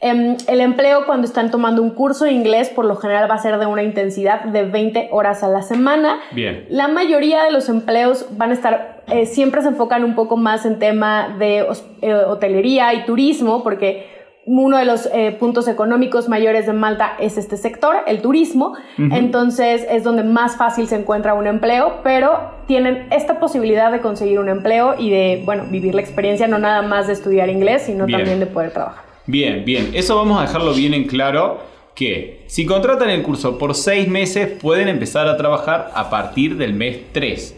Em, 0.05 0.37
el 0.49 0.61
empleo 0.61 1.07
cuando 1.07 1.27
están 1.27 1.51
tomando 1.51 1.81
un 1.81 1.89
curso 1.89 2.27
de 2.27 2.33
inglés 2.33 2.69
por 2.69 2.85
lo 2.85 2.95
general 2.97 3.31
va 3.31 3.37
a 3.37 3.39
ser 3.39 3.59
de 3.59 3.65
una 3.65 3.83
intensidad 3.83 4.45
de 4.45 4.65
20 4.65 5.09
horas 5.13 5.43
a 5.43 5.49
la 5.49 5.63
semana. 5.63 6.21
Bien. 6.33 6.67
La 6.69 6.89
mayoría 6.89 7.43
de 7.43 7.51
los 7.51 7.71
empleos 7.71 8.27
van 8.37 8.51
a 8.51 8.53
estar, 8.53 9.03
eh, 9.07 9.25
siempre 9.25 9.63
se 9.63 9.69
enfocan 9.69 10.05
un 10.05 10.15
poco 10.15 10.37
más 10.37 10.67
en 10.67 10.79
tema 10.79 11.35
de 11.39 11.67
eh, 12.03 12.15
hotelería 12.15 12.93
y 12.93 13.07
turismo 13.07 13.63
porque 13.63 14.07
uno 14.45 14.77
de 14.77 14.85
los 14.85 15.09
eh, 15.15 15.35
puntos 15.41 15.69
económicos 15.69 16.29
mayores 16.29 16.67
de 16.67 16.75
Malta 16.75 17.15
es 17.19 17.39
este 17.39 17.57
sector, 17.57 17.97
el 18.07 18.21
turismo. 18.21 18.75
Entonces 18.99 19.87
es 19.89 20.05
donde 20.05 20.23
más 20.23 20.59
fácil 20.59 20.87
se 20.87 20.97
encuentra 20.97 21.33
un 21.33 21.47
empleo, 21.47 22.01
pero 22.05 22.51
tienen 22.67 23.07
esta 23.11 23.41
posibilidad 23.41 23.91
de 23.91 24.03
conseguir 24.03 24.39
un 24.39 24.51
empleo 24.51 24.97
y 24.99 25.09
de, 25.09 25.43
bueno, 25.47 25.65
vivir 25.71 25.95
la 25.95 26.03
experiencia 26.03 26.47
no 26.47 26.59
nada 26.59 26.83
más 26.83 27.07
de 27.07 27.15
estudiar 27.15 27.49
inglés, 27.49 27.85
sino 27.87 28.07
también 28.07 28.39
de 28.39 28.45
poder 28.45 28.71
trabajar. 28.71 29.14
Bien, 29.27 29.65
bien. 29.65 29.93
Eso 29.95 30.17
vamos 30.17 30.39
a 30.39 30.43
dejarlo 30.43 30.75
bien 30.75 30.93
en 30.93 31.05
claro 31.05 31.59
que 31.95 32.45
si 32.47 32.67
contratan 32.67 33.09
el 33.09 33.23
curso 33.23 33.57
por 33.57 33.75
seis 33.75 34.07
meses 34.09 34.49
pueden 34.61 34.89
empezar 34.89 35.29
a 35.29 35.37
trabajar 35.37 35.91
a 35.95 36.11
partir 36.11 36.57
del 36.57 36.75
mes 36.75 36.99
3. 37.13 37.57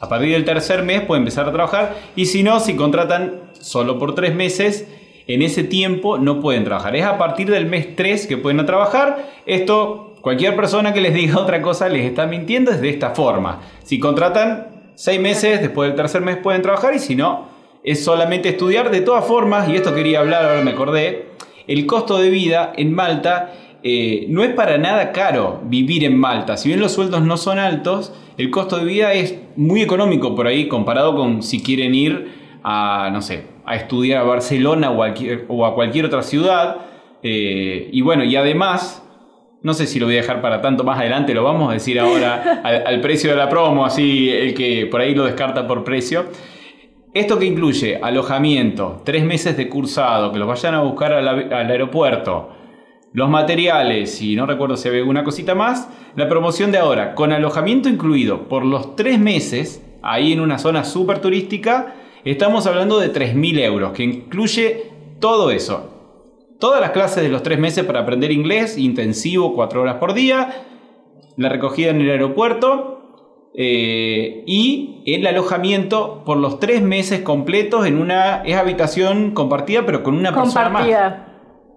A 0.00 0.08
partir 0.08 0.30
del 0.32 0.44
tercer 0.44 0.84
mes 0.84 1.02
pueden 1.02 1.22
empezar 1.22 1.48
a 1.48 1.52
trabajar 1.52 1.96
y 2.16 2.26
si 2.26 2.42
no, 2.42 2.60
si 2.60 2.74
contratan 2.74 3.40
solo 3.60 3.98
por 3.98 4.14
tres 4.14 4.34
meses, 4.34 4.86
en 5.26 5.42
ese 5.42 5.62
tiempo 5.64 6.16
no 6.16 6.40
pueden 6.40 6.64
trabajar. 6.64 6.96
Es 6.96 7.04
a 7.04 7.18
partir 7.18 7.50
del 7.50 7.66
mes 7.66 7.94
3 7.94 8.26
que 8.26 8.38
pueden 8.38 8.64
trabajar. 8.64 9.28
Esto, 9.44 10.14
cualquier 10.22 10.56
persona 10.56 10.94
que 10.94 11.02
les 11.02 11.12
diga 11.12 11.38
otra 11.40 11.60
cosa 11.60 11.88
les 11.88 12.06
está 12.06 12.26
mintiendo, 12.26 12.70
es 12.70 12.80
de 12.80 12.88
esta 12.88 13.10
forma. 13.10 13.60
Si 13.82 13.98
contratan 13.98 14.92
seis 14.94 15.20
meses, 15.20 15.60
después 15.60 15.90
del 15.90 15.96
tercer 15.96 16.22
mes 16.22 16.38
pueden 16.38 16.62
trabajar 16.62 16.94
y 16.94 16.98
si 16.98 17.14
no, 17.14 17.57
es 17.88 18.04
solamente 18.04 18.50
estudiar. 18.50 18.90
De 18.90 19.00
todas 19.00 19.24
formas, 19.24 19.68
y 19.68 19.76
esto 19.76 19.94
quería 19.94 20.20
hablar, 20.20 20.44
ahora 20.44 20.62
me 20.62 20.72
acordé, 20.72 21.28
el 21.66 21.86
costo 21.86 22.18
de 22.18 22.28
vida 22.28 22.72
en 22.76 22.92
Malta 22.92 23.54
eh, 23.82 24.26
no 24.28 24.44
es 24.44 24.52
para 24.52 24.76
nada 24.76 25.12
caro 25.12 25.62
vivir 25.64 26.04
en 26.04 26.18
Malta. 26.18 26.58
Si 26.58 26.68
bien 26.68 26.80
los 26.80 26.92
sueldos 26.92 27.22
no 27.22 27.38
son 27.38 27.58
altos, 27.58 28.12
el 28.36 28.50
costo 28.50 28.76
de 28.78 28.84
vida 28.84 29.14
es 29.14 29.38
muy 29.56 29.80
económico 29.80 30.34
por 30.34 30.46
ahí 30.46 30.68
comparado 30.68 31.16
con 31.16 31.42
si 31.42 31.62
quieren 31.62 31.94
ir 31.94 32.60
a, 32.62 33.08
no 33.10 33.22
sé, 33.22 33.44
a 33.64 33.76
estudiar 33.76 34.20
a 34.20 34.24
Barcelona 34.24 34.90
o 34.90 35.02
a, 35.02 35.14
o 35.48 35.64
a 35.64 35.74
cualquier 35.74 36.04
otra 36.04 36.22
ciudad. 36.22 36.76
Eh, 37.22 37.88
y 37.90 38.02
bueno, 38.02 38.22
y 38.22 38.36
además, 38.36 39.02
no 39.62 39.72
sé 39.72 39.86
si 39.86 39.98
lo 39.98 40.06
voy 40.06 40.16
a 40.16 40.20
dejar 40.20 40.42
para 40.42 40.60
tanto 40.60 40.84
más 40.84 40.98
adelante, 40.98 41.32
lo 41.32 41.42
vamos 41.42 41.70
a 41.70 41.72
decir 41.72 41.98
ahora 41.98 42.60
al, 42.64 42.86
al 42.86 43.00
precio 43.00 43.30
de 43.30 43.36
la 43.36 43.48
promo, 43.48 43.86
así 43.86 44.28
el 44.28 44.52
que 44.52 44.86
por 44.86 45.00
ahí 45.00 45.14
lo 45.14 45.24
descarta 45.24 45.66
por 45.66 45.84
precio. 45.84 46.26
Esto 47.14 47.38
que 47.38 47.46
incluye 47.46 47.98
alojamiento, 48.02 49.00
tres 49.02 49.24
meses 49.24 49.56
de 49.56 49.68
cursado, 49.68 50.30
que 50.30 50.38
los 50.38 50.46
vayan 50.46 50.74
a 50.74 50.82
buscar 50.82 51.14
al, 51.14 51.26
aeropuerto, 51.70 52.50
los 53.14 53.30
materiales 53.30 54.20
y 54.20 54.36
no 54.36 54.44
recuerdo 54.44 54.76
si 54.76 54.88
había 54.88 55.00
alguna 55.00 55.24
cosita 55.24 55.54
más, 55.54 55.88
la 56.16 56.28
promoción 56.28 56.70
de 56.70 56.78
ahora, 56.78 57.14
con 57.14 57.32
alojamiento 57.32 57.88
incluido 57.88 58.46
por 58.48 58.64
los 58.64 58.94
tres 58.94 59.18
meses, 59.18 59.82
ahí 60.02 60.32
en 60.32 60.40
una 60.40 60.58
zona 60.58 60.84
súper 60.84 61.20
turística, 61.20 61.94
estamos 62.24 62.66
hablando 62.66 62.98
de 62.98 63.10
3.000 63.10 63.58
euros, 63.60 63.92
que 63.92 64.04
incluye 64.04 64.90
todo 65.18 65.50
eso. 65.50 65.94
Todas 66.60 66.80
las 66.80 66.90
clases 66.90 67.22
de 67.22 67.30
los 67.30 67.42
tres 67.42 67.58
meses 67.58 67.84
para 67.84 68.00
aprender 68.00 68.32
inglés, 68.32 68.76
intensivo, 68.76 69.54
cuatro 69.54 69.80
horas 69.80 69.96
por 69.96 70.12
día, 70.12 70.64
la 71.36 71.48
recogida 71.48 71.90
en 71.90 72.02
el 72.02 72.10
aeropuerto, 72.10 72.97
eh, 73.60 74.44
y 74.46 75.02
el 75.04 75.26
alojamiento 75.26 76.22
por 76.24 76.36
los 76.36 76.60
tres 76.60 76.80
meses 76.80 77.22
completos 77.22 77.86
en 77.86 78.00
una 78.00 78.44
es 78.44 78.56
habitación 78.56 79.32
compartida 79.32 79.84
pero 79.84 80.04
con 80.04 80.16
una 80.16 80.32
persona 80.32 80.68
más. 80.68 80.86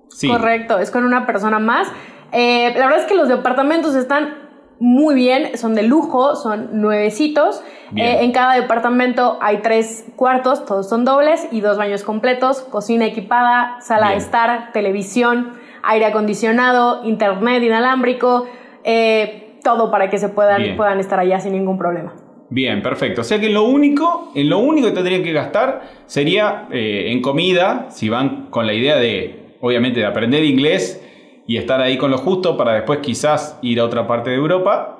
Sí. 0.10 0.28
Correcto, 0.28 0.78
es 0.78 0.92
con 0.92 1.06
una 1.06 1.26
persona 1.26 1.58
más. 1.58 1.88
Eh, 2.34 2.72
la 2.78 2.86
verdad 2.86 3.00
es 3.00 3.08
que 3.08 3.16
los 3.16 3.28
departamentos 3.28 3.96
están 3.96 4.36
muy 4.80 5.16
bien, 5.16 5.58
son 5.58 5.74
de 5.74 5.82
lujo, 5.82 6.36
son 6.36 6.82
nuevecitos. 6.82 7.64
Eh, 7.96 8.20
en 8.22 8.32
cada 8.32 8.54
departamento 8.54 9.40
hay 9.42 9.64
tres 9.64 10.06
cuartos, 10.16 10.66
todos 10.66 10.88
son 10.88 11.04
dobles 11.04 11.48
y 11.52 11.62
dos 11.62 11.78
baños 11.78 12.04
completos, 12.04 12.62
cocina 12.62 13.08
equipada, 13.08 13.78
sala 13.82 14.12
de 14.12 14.18
estar, 14.18 14.72
televisión, 14.72 15.54
aire 15.82 16.06
acondicionado, 16.06 17.04
internet 17.06 17.64
inalámbrico. 17.64 18.46
Eh, 18.84 19.51
todo 19.64 19.92
para 19.92 20.10
que 20.10 20.18
se 20.18 20.30
puedan, 20.30 20.76
puedan 20.76 21.00
estar 21.00 21.20
allá 21.20 21.40
sin 21.40 21.54
ningún 21.54 21.78
problema. 21.78 22.14
Bien, 22.50 22.82
perfecto. 22.82 23.22
O 23.22 23.24
sea 23.24 23.40
que 23.40 23.50
lo 23.50 23.64
único, 23.64 24.34
en 24.36 24.50
lo 24.50 24.60
único 24.60 24.88
que 24.90 24.94
tendrían 24.94 25.24
que 25.24 25.32
gastar 25.32 25.84
sería 26.06 26.68
eh, 26.70 27.06
en 27.08 27.22
comida, 27.22 27.88
si 27.90 28.10
van 28.10 28.48
con 28.50 28.68
la 28.68 28.74
idea 28.74 28.98
de, 28.98 29.56
obviamente, 29.62 30.02
de 30.02 30.06
aprender 30.06 30.44
inglés 30.44 31.02
y 31.48 31.56
estar 31.56 31.80
ahí 31.80 31.98
con 31.98 32.12
lo 32.12 32.18
justo 32.18 32.58
para 32.58 32.74
después 32.74 33.00
quizás 33.00 33.58
ir 33.62 33.80
a 33.80 33.86
otra 33.86 34.06
parte 34.06 34.32
de 34.32 34.36
Europa. 34.36 34.98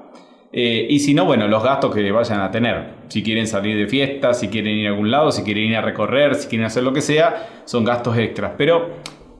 Eh, 0.54 0.88
y 0.90 1.00
si 1.00 1.14
no, 1.14 1.26
bueno, 1.26 1.50
los 1.50 1.62
gastos 1.62 1.94
que 1.94 2.10
vayan 2.10 2.40
a 2.40 2.52
tener. 2.52 2.94
Si 3.10 3.22
quieren 3.22 3.48
salir 3.48 3.78
de 3.78 3.88
fiesta, 3.88 4.34
si 4.34 4.48
quieren 4.48 4.78
ir 4.78 4.88
a 4.88 4.92
algún 4.92 5.12
lado, 5.12 5.34
si 5.34 5.44
quieren 5.44 5.66
ir 5.66 5.76
a 5.76 5.82
recorrer, 5.82 6.36
si 6.36 6.48
quieren 6.48 6.66
hacer 6.66 6.84
lo 6.84 6.94
que 6.94 7.02
sea, 7.02 7.64
son 7.66 7.84
gastos 7.84 8.18
extras. 8.18 8.54
Pero 8.58 8.92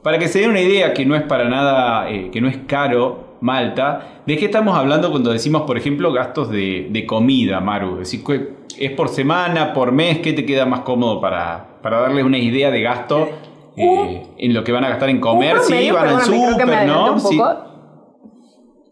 para 0.04 0.20
que 0.20 0.28
se 0.28 0.40
den 0.40 0.50
una 0.50 0.62
idea 0.62 0.94
que 0.94 1.06
no 1.06 1.16
es 1.16 1.24
para 1.24 1.48
nada, 1.48 2.10
eh, 2.10 2.30
que 2.30 2.42
no 2.42 2.50
es 2.50 2.58
caro 2.68 3.31
Malta, 3.42 4.22
¿de 4.28 4.38
qué 4.38 4.46
estamos 4.46 4.78
hablando 4.78 5.10
cuando 5.10 5.32
decimos, 5.32 5.64
por 5.64 5.76
ejemplo, 5.76 6.14
gastos 6.14 6.52
de, 6.52 7.06
comida, 7.08 7.60
Maru? 7.60 8.00
Es 8.00 8.12
decir, 8.12 8.56
¿es 8.78 8.92
por 8.92 9.10
semana, 9.10 9.74
por 9.74 9.92
mes? 9.92 10.20
¿Qué 10.20 10.34
te 10.34 10.46
queda 10.46 10.68
más 10.68 10.82
cómodo 10.82 11.20
para, 11.20 11.80
para 11.82 12.02
darles 12.02 12.24
una 12.24 12.38
idea 12.38 12.70
de 12.70 12.82
gasto 12.84 13.30
eh, 13.76 14.28
en 14.38 14.54
lo 14.54 14.64
que 14.64 14.72
van 14.72 14.86
a 14.86 14.90
gastar 14.90 15.10
en 15.10 15.20
comer? 15.20 15.58
sí, 15.60 15.90
van 15.90 16.08
al 16.08 16.22
súper, 16.22 16.88
¿no? 16.88 17.20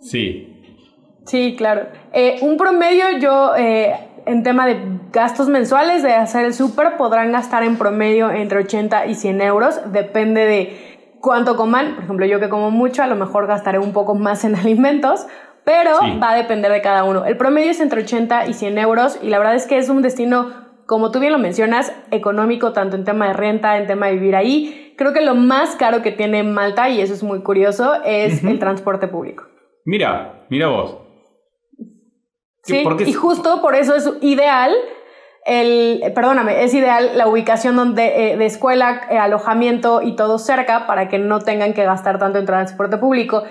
Sí. 0.02 0.66
sí. 1.26 1.56
claro. 1.56 1.84
Eh, 2.12 2.38
un 2.42 2.58
promedio, 2.58 3.06
yo, 3.22 3.56
eh, 3.56 3.94
en 4.26 4.42
tema 4.42 4.66
de 4.66 4.80
gastos 5.14 5.48
mensuales 5.48 6.02
de 6.02 6.14
hacer 6.14 6.46
el 6.46 6.56
súper, 6.56 6.98
podrán 6.98 7.32
gastar 7.32 7.62
en 7.64 7.78
promedio 7.78 8.32
entre 8.32 8.58
80 8.58 9.06
y 9.06 9.14
100 9.14 9.42
euros, 9.42 9.80
depende 9.92 10.46
de 10.46 10.99
cuánto 11.22 11.56
coman. 11.56 11.96
Por 11.96 12.04
ejemplo, 12.04 12.26
yo 12.26 12.40
que 12.40 12.50
como 12.50 12.72
mucho, 12.72 13.04
a 13.04 13.08
lo 13.08 13.16
mejor 13.16 13.48
gastaré 13.48 13.80
un 13.80 13.94
poco 13.94 14.16
más 14.16 14.44
en 14.44 14.56
alimentos, 14.56 15.28
pero 15.64 15.98
va 16.22 16.32
a 16.32 16.36
depender 16.36 16.72
de 16.72 16.82
cada 16.82 17.04
uno. 17.04 17.26
El 17.26 17.38
promedio 17.38 17.72
es 17.72 17.80
entre 17.80 18.02
80 18.02 18.48
y 18.48 18.54
100 18.54 18.78
euros 18.78 19.20
y 19.22 19.30
la 19.30 19.38
verdad 19.38 19.56
es 19.56 19.68
que 19.68 19.78
es 19.78 19.90
un 19.90 20.02
destino, 20.02 20.52
como 20.86 21.12
tú 21.12 21.20
bien 21.20 21.32
lo 21.32 21.40
mencionas, 21.40 21.94
económico, 22.12 22.74
tanto 22.74 22.96
en 22.96 23.04
tema 23.04 23.28
de 23.28 23.34
renta, 23.34 23.78
en 23.78 23.86
tema 23.86 24.08
de 24.08 24.14
vivir 24.14 24.36
ahí. 24.36 24.94
Creo 24.98 25.14
que 25.14 25.22
lo 25.22 25.36
más 25.36 25.76
caro 25.76 26.02
que 26.02 26.12
tiene 26.12 26.44
Malta, 26.44 26.90
y 26.90 27.02
eso 27.02 27.14
es 27.14 27.24
muy 27.24 27.42
curioso, 27.42 27.94
es 28.04 28.44
el 28.44 28.60
transporte 28.60 29.08
público. 29.08 29.46
Mira, 29.86 30.46
mira 30.50 30.68
vos. 30.68 30.98
Sí, 32.64 32.84
y 33.06 33.14
justo 33.14 33.62
por 33.62 33.76
eso 33.76 33.96
es 33.96 34.12
ideal 34.22 34.74
el, 35.46 36.12
perdóname, 36.14 36.64
es 36.64 36.74
ideal 36.74 37.12
la 37.16 37.28
ubicación 37.28 37.76
donde, 37.76 38.32
eh, 38.32 38.38
de 38.38 38.46
escuela, 38.46 39.02
eh, 39.10 39.18
alojamiento 39.18 40.02
y 40.02 40.16
todo 40.16 40.38
cerca 40.38 40.86
para 40.86 41.08
que 41.08 41.18
no 41.18 41.40
tengan 41.40 41.74
que 41.74 41.84
gastar 41.84 42.20
tanto 42.20 42.40
en 42.40 42.46
transporte 42.46 42.98
público. 42.98 43.44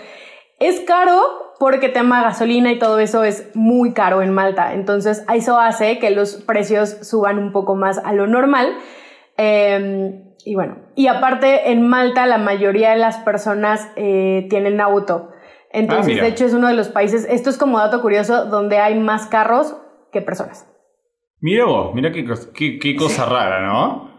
Es 0.58 0.80
caro 0.80 1.20
porque 1.58 1.88
tema 1.88 2.22
gasolina 2.22 2.70
y 2.70 2.78
todo 2.78 2.98
eso 2.98 3.24
es 3.24 3.50
muy 3.54 3.92
caro 3.92 4.22
en 4.22 4.32
Malta, 4.32 4.74
entonces 4.74 5.24
eso 5.32 5.58
hace 5.58 5.98
que 5.98 6.10
los 6.10 6.36
precios 6.36 6.98
suban 7.02 7.38
un 7.38 7.52
poco 7.52 7.74
más 7.74 7.98
a 7.98 8.12
lo 8.12 8.26
normal. 8.26 8.76
Em, 9.36 10.24
y 10.44 10.54
bueno, 10.54 10.76
y 10.94 11.08
aparte 11.08 11.70
en 11.70 11.86
Malta 11.86 12.26
la 12.26 12.38
mayoría 12.38 12.90
de 12.90 12.96
las 12.96 13.18
personas 13.18 13.88
eh, 13.96 14.46
tienen 14.50 14.80
auto. 14.80 15.30
Entonces, 15.70 16.16
Ah, 16.18 16.22
de 16.22 16.28
hecho, 16.28 16.46
es 16.46 16.54
uno 16.54 16.68
de 16.68 16.74
los 16.74 16.88
países, 16.88 17.26
esto 17.28 17.50
es 17.50 17.58
como 17.58 17.78
dato 17.78 18.00
curioso, 18.00 18.46
donde 18.46 18.78
hay 18.78 18.98
más 18.98 19.26
carros 19.26 19.76
que 20.12 20.22
personas. 20.22 20.66
Mira 21.40 21.64
vos, 21.66 21.94
mira 21.94 22.10
qué, 22.10 22.24
qué, 22.52 22.78
qué 22.78 22.96
cosa 22.96 23.24
rara, 23.24 23.66
¿no? 23.66 24.10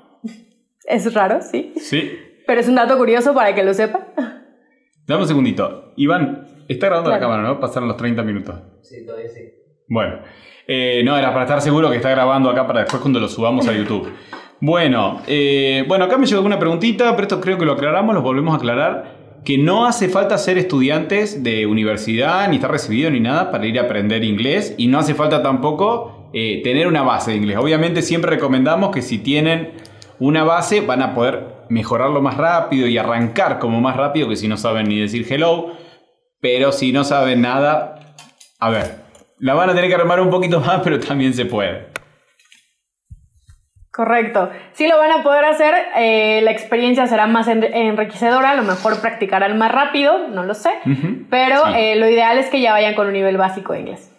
Es 0.85 1.13
raro, 1.13 1.39
sí. 1.41 1.73
Sí. 1.77 2.17
Pero 2.47 2.61
es 2.61 2.67
un 2.67 2.75
dato 2.75 2.97
curioso 2.97 3.33
para 3.33 3.53
que 3.53 3.63
lo 3.63 3.73
sepa. 3.73 4.07
Dame 5.05 5.21
un 5.21 5.27
segundito. 5.27 5.93
Iván, 5.97 6.47
está 6.67 6.87
grabando 6.87 7.09
la 7.09 7.19
cámara, 7.19 7.43
¿no? 7.43 7.59
Pasaron 7.59 7.87
los 7.87 7.97
30 7.97 8.23
minutos. 8.23 8.55
Sí, 8.81 9.05
todavía 9.05 9.27
sí. 9.29 9.41
Bueno, 9.87 10.19
eh, 10.67 11.01
no, 11.03 11.17
era 11.17 11.31
para 11.31 11.43
estar 11.43 11.61
seguro 11.61 11.89
que 11.89 11.97
está 11.97 12.09
grabando 12.09 12.49
acá 12.49 12.65
para 12.65 12.81
después 12.81 13.01
cuando 13.01 13.19
lo 13.19 13.27
subamos 13.27 13.67
a 13.67 13.73
YouTube. 13.73 14.11
Bueno, 14.61 15.21
eh, 15.27 15.83
bueno, 15.87 16.05
acá 16.05 16.17
me 16.17 16.25
llegó 16.25 16.41
una 16.41 16.59
preguntita, 16.59 17.11
pero 17.15 17.23
esto 17.23 17.41
creo 17.41 17.57
que 17.57 17.65
lo 17.65 17.73
aclaramos, 17.73 18.15
lo 18.15 18.21
volvemos 18.21 18.53
a 18.53 18.57
aclarar. 18.57 19.41
Que 19.45 19.57
no 19.57 19.85
hace 19.85 20.09
falta 20.09 20.37
ser 20.37 20.57
estudiantes 20.57 21.43
de 21.43 21.65
universidad, 21.65 22.49
ni 22.49 22.55
estar 22.57 22.71
recibido 22.71 23.09
ni 23.09 23.19
nada 23.19 23.51
para 23.51 23.65
ir 23.65 23.79
a 23.79 23.83
aprender 23.83 24.23
inglés. 24.23 24.75
Y 24.77 24.87
no 24.87 24.99
hace 24.99 25.15
falta 25.15 25.41
tampoco 25.41 26.18
eh, 26.33 26.61
tener 26.63 26.87
una 26.87 27.01
base 27.03 27.31
de 27.31 27.37
inglés. 27.37 27.57
Obviamente 27.57 28.01
siempre 28.01 28.31
recomendamos 28.31 28.91
que 28.91 29.01
si 29.01 29.17
tienen 29.19 29.73
una 30.19 30.43
base 30.43 30.81
van 30.81 31.01
a 31.01 31.13
poder 31.13 31.43
mejorarlo 31.69 32.21
más 32.21 32.35
rápido 32.37 32.87
y 32.87 32.97
arrancar 32.97 33.59
como 33.59 33.79
más 33.81 33.95
rápido 33.95 34.27
que 34.29 34.35
si 34.35 34.47
no 34.47 34.57
saben 34.57 34.87
ni 34.89 34.99
decir 34.99 35.25
hello. 35.29 35.73
Pero 36.41 36.71
si 36.71 36.91
no 36.91 37.03
saben 37.03 37.41
nada, 37.41 38.15
a 38.59 38.69
ver, 38.69 38.95
la 39.39 39.53
van 39.53 39.69
a 39.69 39.75
tener 39.75 39.89
que 39.89 39.95
armar 39.95 40.19
un 40.21 40.29
poquito 40.29 40.59
más, 40.59 40.79
pero 40.83 40.99
también 40.99 41.33
se 41.33 41.45
puede. 41.45 41.87
Correcto. 43.91 44.49
Sí 44.73 44.87
lo 44.87 44.97
van 44.97 45.11
a 45.11 45.23
poder 45.23 45.43
hacer, 45.45 45.73
eh, 45.97 46.41
la 46.43 46.51
experiencia 46.51 47.07
será 47.07 47.27
más 47.27 47.47
en- 47.47 47.63
enriquecedora, 47.63 48.51
a 48.51 48.55
lo 48.55 48.63
mejor 48.63 49.01
practicarán 49.01 49.57
más 49.57 49.71
rápido, 49.71 50.27
no 50.29 50.43
lo 50.43 50.53
sé, 50.53 50.69
Ujú. 50.85 51.25
pero 51.29 51.65
Sí. 51.65 51.71
eh, 51.75 51.95
lo 51.97 52.07
ideal 52.07 52.37
es 52.37 52.47
que 52.49 52.61
ya 52.61 52.71
vayan 52.71 52.93
con 52.95 53.07
un 53.07 53.13
nivel 53.13 53.35
básico 53.37 53.73
de 53.73 53.79
inglés. 53.81 54.15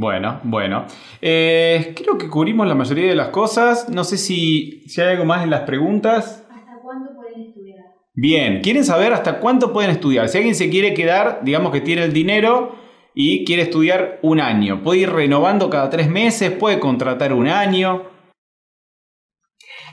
Bueno, 0.00 0.38
bueno. 0.44 0.86
Eh, 1.20 1.92
creo 1.96 2.16
que 2.16 2.28
cubrimos 2.28 2.68
la 2.68 2.76
mayoría 2.76 3.08
de 3.08 3.16
las 3.16 3.30
cosas. 3.30 3.88
No 3.88 4.04
sé 4.04 4.16
si, 4.16 4.84
si 4.86 5.00
hay 5.00 5.14
algo 5.14 5.24
más 5.24 5.42
en 5.42 5.50
las 5.50 5.62
preguntas. 5.62 6.46
¿Hasta 6.48 6.80
cuándo 6.84 7.16
pueden 7.16 7.48
estudiar? 7.48 7.80
Bien, 8.14 8.60
quieren 8.60 8.84
saber 8.84 9.12
hasta 9.12 9.40
cuánto 9.40 9.72
pueden 9.72 9.90
estudiar. 9.90 10.28
Si 10.28 10.38
alguien 10.38 10.54
se 10.54 10.70
quiere 10.70 10.94
quedar, 10.94 11.40
digamos 11.42 11.72
que 11.72 11.80
tiene 11.80 12.04
el 12.04 12.12
dinero 12.12 12.76
y 13.12 13.44
quiere 13.44 13.62
estudiar 13.62 14.20
un 14.22 14.38
año, 14.38 14.84
puede 14.84 15.00
ir 15.00 15.10
renovando 15.10 15.68
cada 15.68 15.90
tres 15.90 16.08
meses, 16.08 16.52
puede 16.52 16.78
contratar 16.78 17.32
un 17.32 17.48
año. 17.48 18.04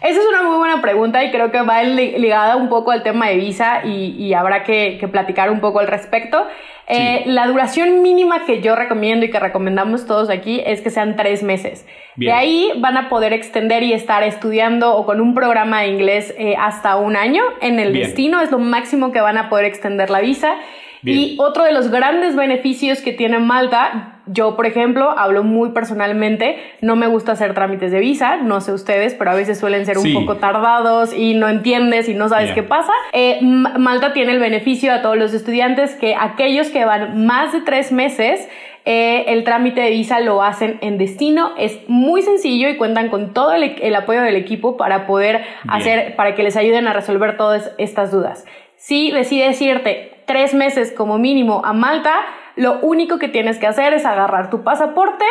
Esa 0.06 0.20
es 0.20 0.28
una 0.28 0.44
muy 0.44 0.58
buena 0.58 0.82
pregunta 0.82 1.24
y 1.24 1.32
creo 1.32 1.52
que 1.52 1.62
va 1.62 1.82
li- 1.84 2.18
ligada 2.20 2.56
un 2.56 2.70
poco 2.70 2.91
al 2.91 3.02
tema 3.02 3.28
de 3.28 3.38
visa 3.38 3.82
y, 3.84 4.15
y 4.18 4.34
habrá 4.34 4.63
que, 4.63 4.98
que 5.00 5.08
platicar 5.08 5.50
un 5.50 5.60
poco 5.60 5.80
al 5.80 5.88
respecto. 5.88 6.46
Eh. 6.88 7.24
La 7.26 7.48
duración 7.48 8.04
mínima 8.04 8.46
que 8.46 8.62
yo 8.62 8.76
recomiendo 8.76 9.26
y 9.26 9.32
que 9.32 9.39
recomendamos 9.39 10.06
todos 10.06 10.30
aquí 10.30 10.62
es 10.63 10.82
que 10.82 10.91
sean 10.91 11.15
tres 11.15 11.41
meses. 11.41 11.88
Bien. 12.15 12.32
De 12.32 12.39
ahí 12.39 12.72
van 12.78 12.98
a 12.98 13.10
poder 13.10 13.34
extender 13.34 13.82
y 13.82 13.94
estar 13.94 14.22
estudiando 14.22 14.96
o 14.96 15.06
con 15.08 15.20
un 15.20 15.34
programa 15.34 15.82
de 15.82 15.88
inglés 15.88 16.36
eh, 16.38 16.56
hasta 16.60 16.98
un 16.98 17.15
año 17.15 17.41
en 17.62 17.80
el 17.80 17.91
Bien. 17.91 18.06
destino. 18.06 18.39
Es 18.39 18.52
lo 18.52 18.60
máximo 18.60 19.12
que 19.12 19.20
van 19.20 19.39
a 19.39 19.50
poder 19.50 19.65
extender 19.65 20.12
la 20.12 20.20
visa. 20.20 20.54
Bien. 21.02 21.18
Y 21.18 21.38
otro 21.39 21.63
de 21.63 21.72
los 21.72 21.89
grandes 21.89 22.36
beneficios 22.36 23.02
que 23.02 23.12
tiene 23.13 23.39
Malta, 23.39 24.14
yo 24.28 24.56
por 24.56 24.66
ejemplo, 24.66 25.12
hablo 25.18 25.44
muy 25.44 25.70
personalmente, 25.70 26.58
no 26.82 26.96
me 26.96 27.08
gusta 27.08 27.34
hacer 27.34 27.54
trámites 27.54 27.92
de 27.92 28.00
visa, 28.00 28.38
no 28.38 28.62
sé 28.62 28.74
ustedes, 28.74 29.14
pero 29.14 29.32
a 29.32 29.36
veces 29.36 29.60
suelen 29.60 29.86
ser 29.86 29.98
un 29.98 30.14
poco 30.14 30.38
tardados 30.38 31.14
y 31.14 31.34
no 31.36 31.48
entiendes 31.50 32.10
y 32.10 32.14
no 32.14 32.30
sabes 32.30 32.52
qué 32.52 32.64
pasa. 32.64 32.92
Eh, 33.14 33.40
Malta 33.42 34.14
tiene 34.14 34.32
el 34.32 34.40
beneficio 34.40 34.94
a 34.94 35.02
todos 35.02 35.18
los 35.18 35.34
estudiantes 35.34 35.96
que 35.96 36.16
aquellos 36.16 36.70
que 36.70 36.86
van 36.86 37.26
más 37.26 37.54
de 37.54 37.62
tres 37.62 37.92
meses, 37.92 38.48
eh, 38.86 39.26
el 39.34 39.44
trámite 39.44 39.82
de 39.82 39.90
visa 39.90 40.20
lo 40.20 40.44
hacen 40.44 40.78
en 40.82 40.98
destino. 40.98 41.54
Es 41.58 41.80
muy 41.88 42.22
sencillo 42.22 42.70
y 42.70 42.78
cuentan 42.78 43.10
con 43.10 43.34
todo 43.34 43.54
el, 43.54 43.76
el 43.82 43.96
apoyo 43.96 44.22
del 44.22 44.36
equipo 44.36 44.78
para 44.78 45.08
poder 45.08 45.44
hacer, 45.68 46.16
para 46.16 46.36
que 46.36 46.44
les 46.44 46.56
ayuden 46.56 46.88
a 46.88 46.94
resolver 46.94 47.36
todas 47.36 47.72
estas 47.78 48.12
dudas. 48.12 48.46
Si 48.78 49.12
decides 49.12 49.60
irte 49.62 50.12
tres 50.26 50.54
meses 50.54 50.92
como 50.92 51.18
mínimo 51.18 51.64
a 51.66 51.74
Malta, 51.74 52.14
lo 52.56 52.80
único 52.80 53.20
que 53.20 53.28
tienes 53.28 53.58
que 53.58 53.68
hacer 53.68 53.94
es 53.94 54.06
agarrar 54.06 54.50
tu 54.50 54.63
pasaporte, 54.63 55.26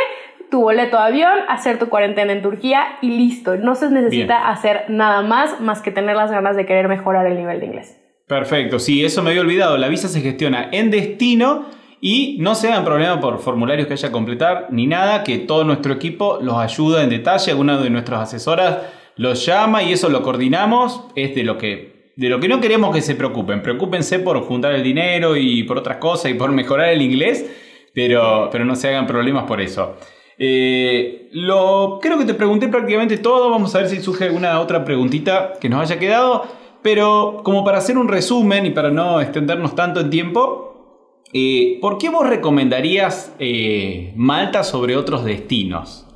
tu 0.51 0.61
boleto 0.61 0.97
de 0.97 1.03
avión, 1.03 1.39
hacer 1.49 1.79
tu 1.79 1.89
cuarentena 1.89 2.33
en 2.33 2.43
Turquía 2.43 2.99
y 3.01 3.11
listo. 3.11 3.57
No 3.57 3.75
se 3.75 3.91
necesita 3.91 4.39
Bien. 4.39 4.49
hacer 4.49 4.85
nada 4.89 5.23
más 5.23 5.61
más 5.61 5.81
que 5.81 5.91
tener 5.91 6.17
las 6.17 6.31
ganas 6.31 6.57
de 6.57 6.67
querer 6.67 6.89
mejorar 6.89 7.27
el 7.27 7.37
nivel 7.37 7.61
de 7.61 7.67
inglés. 7.67 8.01
Perfecto, 8.27 8.79
sí, 8.79 9.05
eso 9.05 9.23
me 9.23 9.31
había 9.31 9.43
olvidado. 9.43 9.77
La 9.77 9.89
visa 9.89 10.09
se 10.09 10.21
gestiona 10.21 10.69
en 10.73 10.91
destino 10.91 11.67
y 12.01 12.37
no 12.41 12.55
se 12.55 12.69
hagan 12.71 12.85
problema 12.85 13.21
por 13.21 13.39
formularios 13.39 13.87
que 13.87 13.95
haya 13.95 14.09
que 14.09 14.13
completar 14.13 14.69
ni 14.71 14.87
nada, 14.87 15.25
que 15.25 15.39
todo 15.39 15.65
nuestro 15.65 15.95
equipo 15.95 16.39
los 16.41 16.57
ayuda 16.57 17.03
en 17.03 17.11
detalle. 17.11 17.51
Alguna 17.51 17.79
de 17.79 17.91
nuestras 17.91 18.21
asesoras 18.21 18.79
los 19.17 19.45
llama 19.47 19.83
y 19.83 19.93
eso 19.93 20.09
lo 20.09 20.23
coordinamos. 20.23 21.05
Es 21.17 21.35
de 21.35 21.45
lo 21.45 21.59
que, 21.59 21.94
de 22.16 22.29
lo 22.29 22.40
que 22.40 22.48
no 22.48 22.61
queremos 22.61 22.94
que 22.94 23.03
se 23.03 23.14
preocupen. 23.14 23.62
Preocúpense 23.62 24.18
por 24.18 24.40
juntar 24.42 24.74
el 24.74 24.83
dinero 24.83 25.37
y 25.37 25.64
por 25.64 25.79
otras 25.79 25.96
cosas 25.98 26.31
y 26.31 26.35
por 26.35 26.53
mejorar 26.53 26.90
el 26.90 27.03
inglés, 27.03 27.44
pero, 27.92 28.48
pero 28.50 28.64
no 28.64 28.77
se 28.77 28.88
hagan 28.88 29.07
problemas 29.07 29.44
por 29.44 29.61
eso. 29.61 29.96
Eh, 30.38 31.29
lo, 31.33 31.98
creo 32.00 32.18
que 32.18 32.24
te 32.24 32.35
pregunté 32.35 32.68
prácticamente 32.68 33.18
todo. 33.18 33.50
Vamos 33.50 33.74
a 33.74 33.79
ver 33.79 33.88
si 33.88 34.00
surge 34.00 34.24
alguna 34.24 34.61
otra 34.61 34.85
preguntita 34.85 35.55
que 35.61 35.68
nos 35.68 35.81
haya 35.81 35.98
quedado. 35.98 36.44
Pero 36.83 37.40
como 37.44 37.64
para 37.64 37.79
hacer 37.79 37.96
un 37.96 38.09
resumen 38.09 38.66
y 38.66 38.70
para 38.70 38.90
no 38.90 39.20
extendernos 39.20 39.74
tanto 39.74 40.00
en 40.00 40.11
tiempo, 40.11 41.22
eh, 41.33 41.79
¿por 41.81 41.96
qué 41.96 42.11
vos 42.11 42.29
recomendarías 42.29 43.35
eh, 43.38 44.12
Malta 44.16 44.62
sobre 44.62 44.96
otros 44.96 45.24
destinos? 45.24 46.07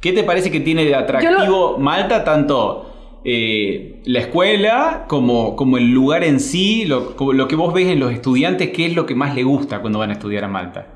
¿Qué 0.00 0.12
te 0.12 0.22
parece 0.22 0.50
que 0.50 0.60
tiene 0.60 0.84
de 0.84 0.94
atractivo 0.94 1.78
Malta 1.78 2.22
tanto 2.22 2.89
eh, 3.24 4.00
la 4.04 4.20
escuela 4.20 5.04
como, 5.08 5.56
como 5.56 5.76
el 5.78 5.90
lugar 5.92 6.24
en 6.24 6.40
sí, 6.40 6.84
lo, 6.86 7.16
como 7.16 7.32
lo 7.32 7.48
que 7.48 7.56
vos 7.56 7.74
ves 7.74 7.88
en 7.88 8.00
los 8.00 8.12
estudiantes, 8.12 8.70
qué 8.70 8.86
es 8.86 8.96
lo 8.96 9.06
que 9.06 9.14
más 9.14 9.34
le 9.34 9.42
gusta 9.42 9.80
cuando 9.80 9.98
van 9.98 10.10
a 10.10 10.14
estudiar 10.14 10.44
a 10.44 10.48
Malta? 10.48 10.86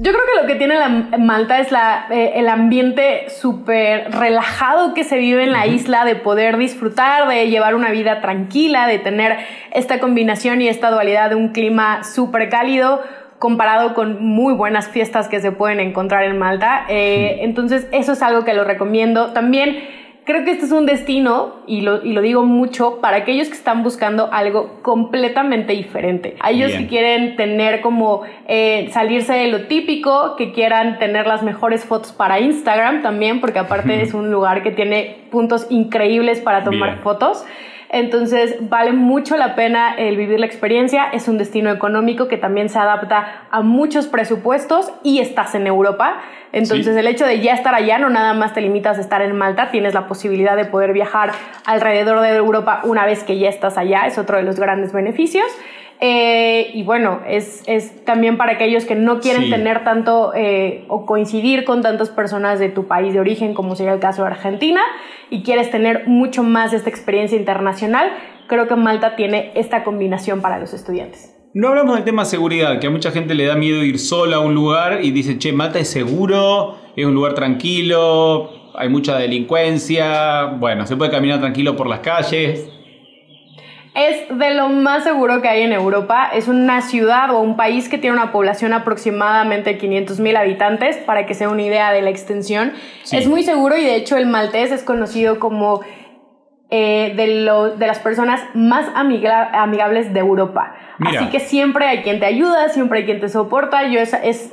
Yo 0.00 0.12
creo 0.12 0.24
que 0.32 0.40
lo 0.42 0.46
que 0.46 0.54
tiene 0.54 0.76
la 0.76 0.88
Malta 1.18 1.58
es 1.58 1.72
la, 1.72 2.06
eh, 2.10 2.34
el 2.36 2.48
ambiente 2.48 3.28
súper 3.30 4.12
relajado 4.12 4.94
que 4.94 5.02
se 5.02 5.18
vive 5.18 5.42
en 5.42 5.50
la 5.50 5.66
isla, 5.66 6.04
de 6.04 6.14
poder 6.14 6.56
disfrutar, 6.56 7.26
de 7.28 7.48
llevar 7.48 7.74
una 7.74 7.90
vida 7.90 8.20
tranquila, 8.20 8.86
de 8.86 9.00
tener 9.00 9.38
esta 9.72 9.98
combinación 9.98 10.62
y 10.62 10.68
esta 10.68 10.92
dualidad 10.92 11.30
de 11.30 11.34
un 11.34 11.48
clima 11.48 12.04
súper 12.04 12.48
cálido 12.48 13.02
comparado 13.40 13.94
con 13.94 14.24
muy 14.24 14.54
buenas 14.54 14.88
fiestas 14.88 15.28
que 15.28 15.40
se 15.40 15.52
pueden 15.52 15.80
encontrar 15.80 16.24
en 16.24 16.38
Malta. 16.38 16.84
Eh, 16.88 17.38
Entonces, 17.42 17.88
eso 17.90 18.12
es 18.12 18.22
algo 18.22 18.44
que 18.44 18.54
lo 18.54 18.64
recomiendo. 18.64 19.32
También 19.32 19.78
creo 20.28 20.44
que 20.44 20.50
este 20.50 20.66
es 20.66 20.72
un 20.72 20.84
destino, 20.84 21.54
y 21.66 21.80
lo, 21.80 22.04
y 22.04 22.12
lo 22.12 22.20
digo 22.20 22.44
mucho, 22.44 23.00
para 23.00 23.16
aquellos 23.16 23.48
que 23.48 23.54
están 23.54 23.82
buscando 23.82 24.28
algo 24.30 24.78
completamente 24.82 25.72
diferente. 25.72 26.36
A 26.40 26.50
ellos 26.50 26.68
Bien. 26.68 26.82
que 26.82 26.88
quieren 26.88 27.36
tener 27.36 27.80
como 27.80 28.24
eh, 28.46 28.90
salirse 28.92 29.32
de 29.32 29.48
lo 29.48 29.62
típico, 29.68 30.36
que 30.36 30.52
quieran 30.52 30.98
tener 30.98 31.26
las 31.26 31.42
mejores 31.42 31.86
fotos 31.86 32.12
para 32.12 32.40
Instagram 32.40 33.00
también, 33.00 33.40
porque 33.40 33.58
aparte 33.58 34.02
es 34.02 34.12
un 34.12 34.30
lugar 34.30 34.62
que 34.62 34.70
tiene 34.70 35.16
puntos 35.30 35.66
increíbles 35.70 36.40
para 36.40 36.62
tomar 36.62 36.90
Bien. 36.90 37.02
fotos. 37.02 37.46
Entonces 37.90 38.56
vale 38.68 38.92
mucho 38.92 39.36
la 39.36 39.54
pena 39.54 39.94
el 39.96 40.16
vivir 40.16 40.38
la 40.40 40.46
experiencia. 40.46 41.04
Es 41.12 41.26
un 41.28 41.38
destino 41.38 41.70
económico 41.70 42.28
que 42.28 42.36
también 42.36 42.68
se 42.68 42.78
adapta 42.78 43.44
a 43.50 43.62
muchos 43.62 44.06
presupuestos 44.06 44.92
y 45.02 45.20
estás 45.20 45.54
en 45.54 45.66
Europa. 45.66 46.16
Entonces 46.52 46.94
Sí. 46.94 46.98
el 46.98 47.06
hecho 47.06 47.26
de 47.26 47.40
ya 47.40 47.54
estar 47.54 47.74
allá 47.74 47.98
no 47.98 48.10
nada 48.10 48.34
más 48.34 48.52
te 48.54 48.60
limitas 48.60 48.98
a 48.98 49.00
estar 49.00 49.22
en 49.22 49.36
Malta, 49.36 49.70
tienes 49.70 49.94
la 49.94 50.06
posibilidad 50.06 50.56
de 50.56 50.64
poder 50.64 50.92
viajar 50.92 51.32
alrededor 51.64 52.20
de 52.20 52.34
Europa 52.34 52.80
una 52.84 53.06
vez 53.06 53.24
que 53.24 53.38
ya 53.38 53.48
estás 53.48 53.78
allá. 53.78 54.06
Es 54.06 54.18
otro 54.18 54.36
de 54.36 54.42
los 54.42 54.58
grandes 54.58 54.92
beneficios. 54.92 55.46
Eh, 56.00 56.70
y 56.74 56.84
bueno, 56.84 57.20
es, 57.26 57.62
es 57.66 58.04
también 58.04 58.36
para 58.36 58.52
aquellos 58.52 58.84
que 58.84 58.94
no 58.94 59.18
quieren 59.20 59.44
Sí. 59.44 59.50
tener 59.50 59.82
tanto 59.82 60.32
eh, 60.34 60.84
o 60.88 61.06
coincidir 61.06 61.64
con 61.64 61.82
tantas 61.82 62.08
personas 62.10 62.60
de 62.60 62.68
tu 62.68 62.86
país 62.86 63.12
de 63.12 63.20
origen, 63.20 63.52
como 63.52 63.74
sería 63.74 63.94
el 63.94 63.98
caso 64.00 64.22
de 64.22 64.28
Argentina, 64.28 64.80
y 65.30 65.42
quieres 65.42 65.70
tener 65.70 66.06
mucho 66.06 66.42
más 66.44 66.70
de 66.70 66.76
esta 66.76 66.88
experiencia 66.88 67.36
internacional, 67.36 68.10
creo 68.46 68.68
que 68.68 68.76
Malta 68.76 69.16
tiene 69.16 69.50
esta 69.54 69.82
combinación 69.82 70.40
para 70.40 70.58
los 70.58 70.72
estudiantes. 70.72 71.34
No 71.52 71.68
hablamos 71.68 71.96
del 71.96 72.04
tema 72.04 72.24
seguridad, 72.24 72.78
que 72.78 72.86
a 72.86 72.90
mucha 72.90 73.10
gente 73.10 73.34
le 73.34 73.46
da 73.46 73.56
miedo 73.56 73.82
ir 73.82 73.98
sola 73.98 74.36
a 74.36 74.40
un 74.40 74.54
lugar 74.54 75.00
y 75.02 75.10
dice, 75.10 75.38
che, 75.38 75.52
Malta 75.52 75.80
es 75.80 75.88
seguro, 75.90 76.76
es 76.94 77.04
un 77.06 77.14
lugar 77.14 77.34
tranquilo, 77.34 78.50
hay 78.76 78.88
mucha 78.88 79.16
delincuencia, 79.18 80.44
bueno, 80.58 80.86
se 80.86 80.96
puede 80.96 81.10
caminar 81.10 81.40
tranquilo 81.40 81.74
por 81.74 81.88
las 81.88 82.00
calles. 82.00 82.68
Es 83.98 84.28
de 84.38 84.54
lo 84.54 84.68
más 84.68 85.02
seguro 85.02 85.42
que 85.42 85.48
hay 85.48 85.62
en 85.62 85.72
Europa. 85.72 86.30
Es 86.32 86.46
una 86.46 86.82
ciudad 86.82 87.30
o 87.32 87.40
un 87.40 87.56
país 87.56 87.88
que 87.88 87.98
tiene 87.98 88.14
una 88.14 88.30
población 88.30 88.72
aproximadamente 88.72 89.70
de 89.70 89.78
500 89.78 90.20
mil 90.20 90.36
habitantes, 90.36 90.98
para 90.98 91.26
que 91.26 91.34
sea 91.34 91.48
una 91.48 91.62
idea 91.62 91.90
de 91.90 92.00
la 92.02 92.10
extensión. 92.10 92.74
Sí. 93.02 93.16
Es 93.16 93.26
muy 93.26 93.42
seguro 93.42 93.76
y 93.76 93.82
de 93.82 93.96
hecho 93.96 94.16
el 94.16 94.26
maltés 94.26 94.70
es 94.70 94.84
conocido 94.84 95.40
como 95.40 95.80
eh, 96.70 97.14
de, 97.16 97.76
de 97.78 97.86
las 97.86 97.98
personas 97.98 98.42
más 98.54 98.86
amigables 98.94 100.12
de 100.12 100.20
Europa. 100.20 100.74
Así 101.00 101.28
que 101.30 101.40
siempre 101.40 101.86
hay 101.86 102.02
quien 102.02 102.18
te 102.18 102.26
ayuda, 102.26 102.68
siempre 102.70 103.00
hay 103.00 103.04
quien 103.04 103.20
te 103.20 103.28
soporta. 103.28 103.86
Yo 103.88 104.00
es, 104.00 104.14
es 104.22 104.52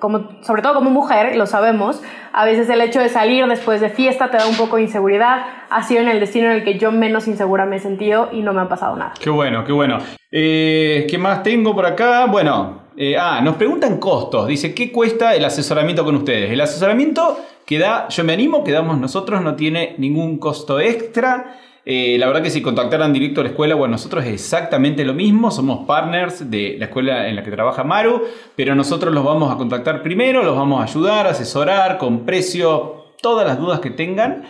como, 0.00 0.42
sobre 0.42 0.60
todo 0.62 0.74
como 0.74 0.90
mujer, 0.90 1.36
lo 1.36 1.46
sabemos, 1.46 2.02
a 2.32 2.44
veces 2.44 2.68
el 2.68 2.80
hecho 2.80 3.00
de 3.00 3.08
salir 3.08 3.46
después 3.46 3.80
de 3.80 3.88
fiesta 3.88 4.30
te 4.30 4.36
da 4.36 4.46
un 4.46 4.56
poco 4.56 4.76
de 4.76 4.82
inseguridad. 4.82 5.46
Ha 5.70 5.82
sido 5.84 6.02
en 6.02 6.08
el 6.08 6.20
destino 6.20 6.46
en 6.46 6.52
el 6.52 6.64
que 6.64 6.78
yo 6.78 6.90
menos 6.90 7.28
insegura 7.28 7.64
me 7.64 7.76
he 7.76 7.80
sentido 7.80 8.28
y 8.32 8.42
no 8.42 8.52
me 8.52 8.62
ha 8.62 8.68
pasado 8.68 8.96
nada. 8.96 9.14
Qué 9.20 9.30
bueno, 9.30 9.64
qué 9.64 9.72
bueno. 9.72 9.98
Eh, 10.30 11.06
¿Qué 11.08 11.16
más 11.16 11.42
tengo 11.42 11.74
por 11.74 11.86
acá? 11.86 12.26
Bueno, 12.26 12.88
eh, 12.96 13.16
ah, 13.16 13.40
nos 13.42 13.56
preguntan 13.56 13.98
costos. 13.98 14.48
Dice, 14.48 14.74
¿qué 14.74 14.90
cuesta 14.90 15.34
el 15.34 15.44
asesoramiento 15.44 16.04
con 16.04 16.16
ustedes? 16.16 16.50
El 16.50 16.60
asesoramiento 16.60 17.38
que 17.68 17.78
da, 17.78 18.08
yo 18.08 18.24
me 18.24 18.32
animo, 18.32 18.64
que 18.64 18.72
damos 18.72 18.98
nosotros, 18.98 19.42
no 19.42 19.54
tiene 19.54 19.94
ningún 19.98 20.38
costo 20.38 20.80
extra. 20.80 21.60
Eh, 21.84 22.16
la 22.18 22.26
verdad 22.26 22.42
que 22.42 22.48
si 22.48 22.62
contactaran 22.62 23.12
directo 23.12 23.42
a 23.42 23.44
la 23.44 23.50
escuela, 23.50 23.74
bueno, 23.74 23.92
nosotros 23.92 24.24
es 24.24 24.32
exactamente 24.32 25.04
lo 25.04 25.12
mismo, 25.12 25.50
somos 25.50 25.86
partners 25.86 26.50
de 26.50 26.76
la 26.78 26.86
escuela 26.86 27.28
en 27.28 27.36
la 27.36 27.42
que 27.42 27.50
trabaja 27.50 27.84
Maru, 27.84 28.22
pero 28.56 28.74
nosotros 28.74 29.12
los 29.12 29.22
vamos 29.22 29.52
a 29.52 29.58
contactar 29.58 30.02
primero, 30.02 30.42
los 30.42 30.56
vamos 30.56 30.80
a 30.80 30.84
ayudar, 30.84 31.26
asesorar 31.26 31.98
con 31.98 32.24
precio, 32.24 33.12
todas 33.20 33.46
las 33.46 33.58
dudas 33.58 33.80
que 33.80 33.90
tengan, 33.90 34.44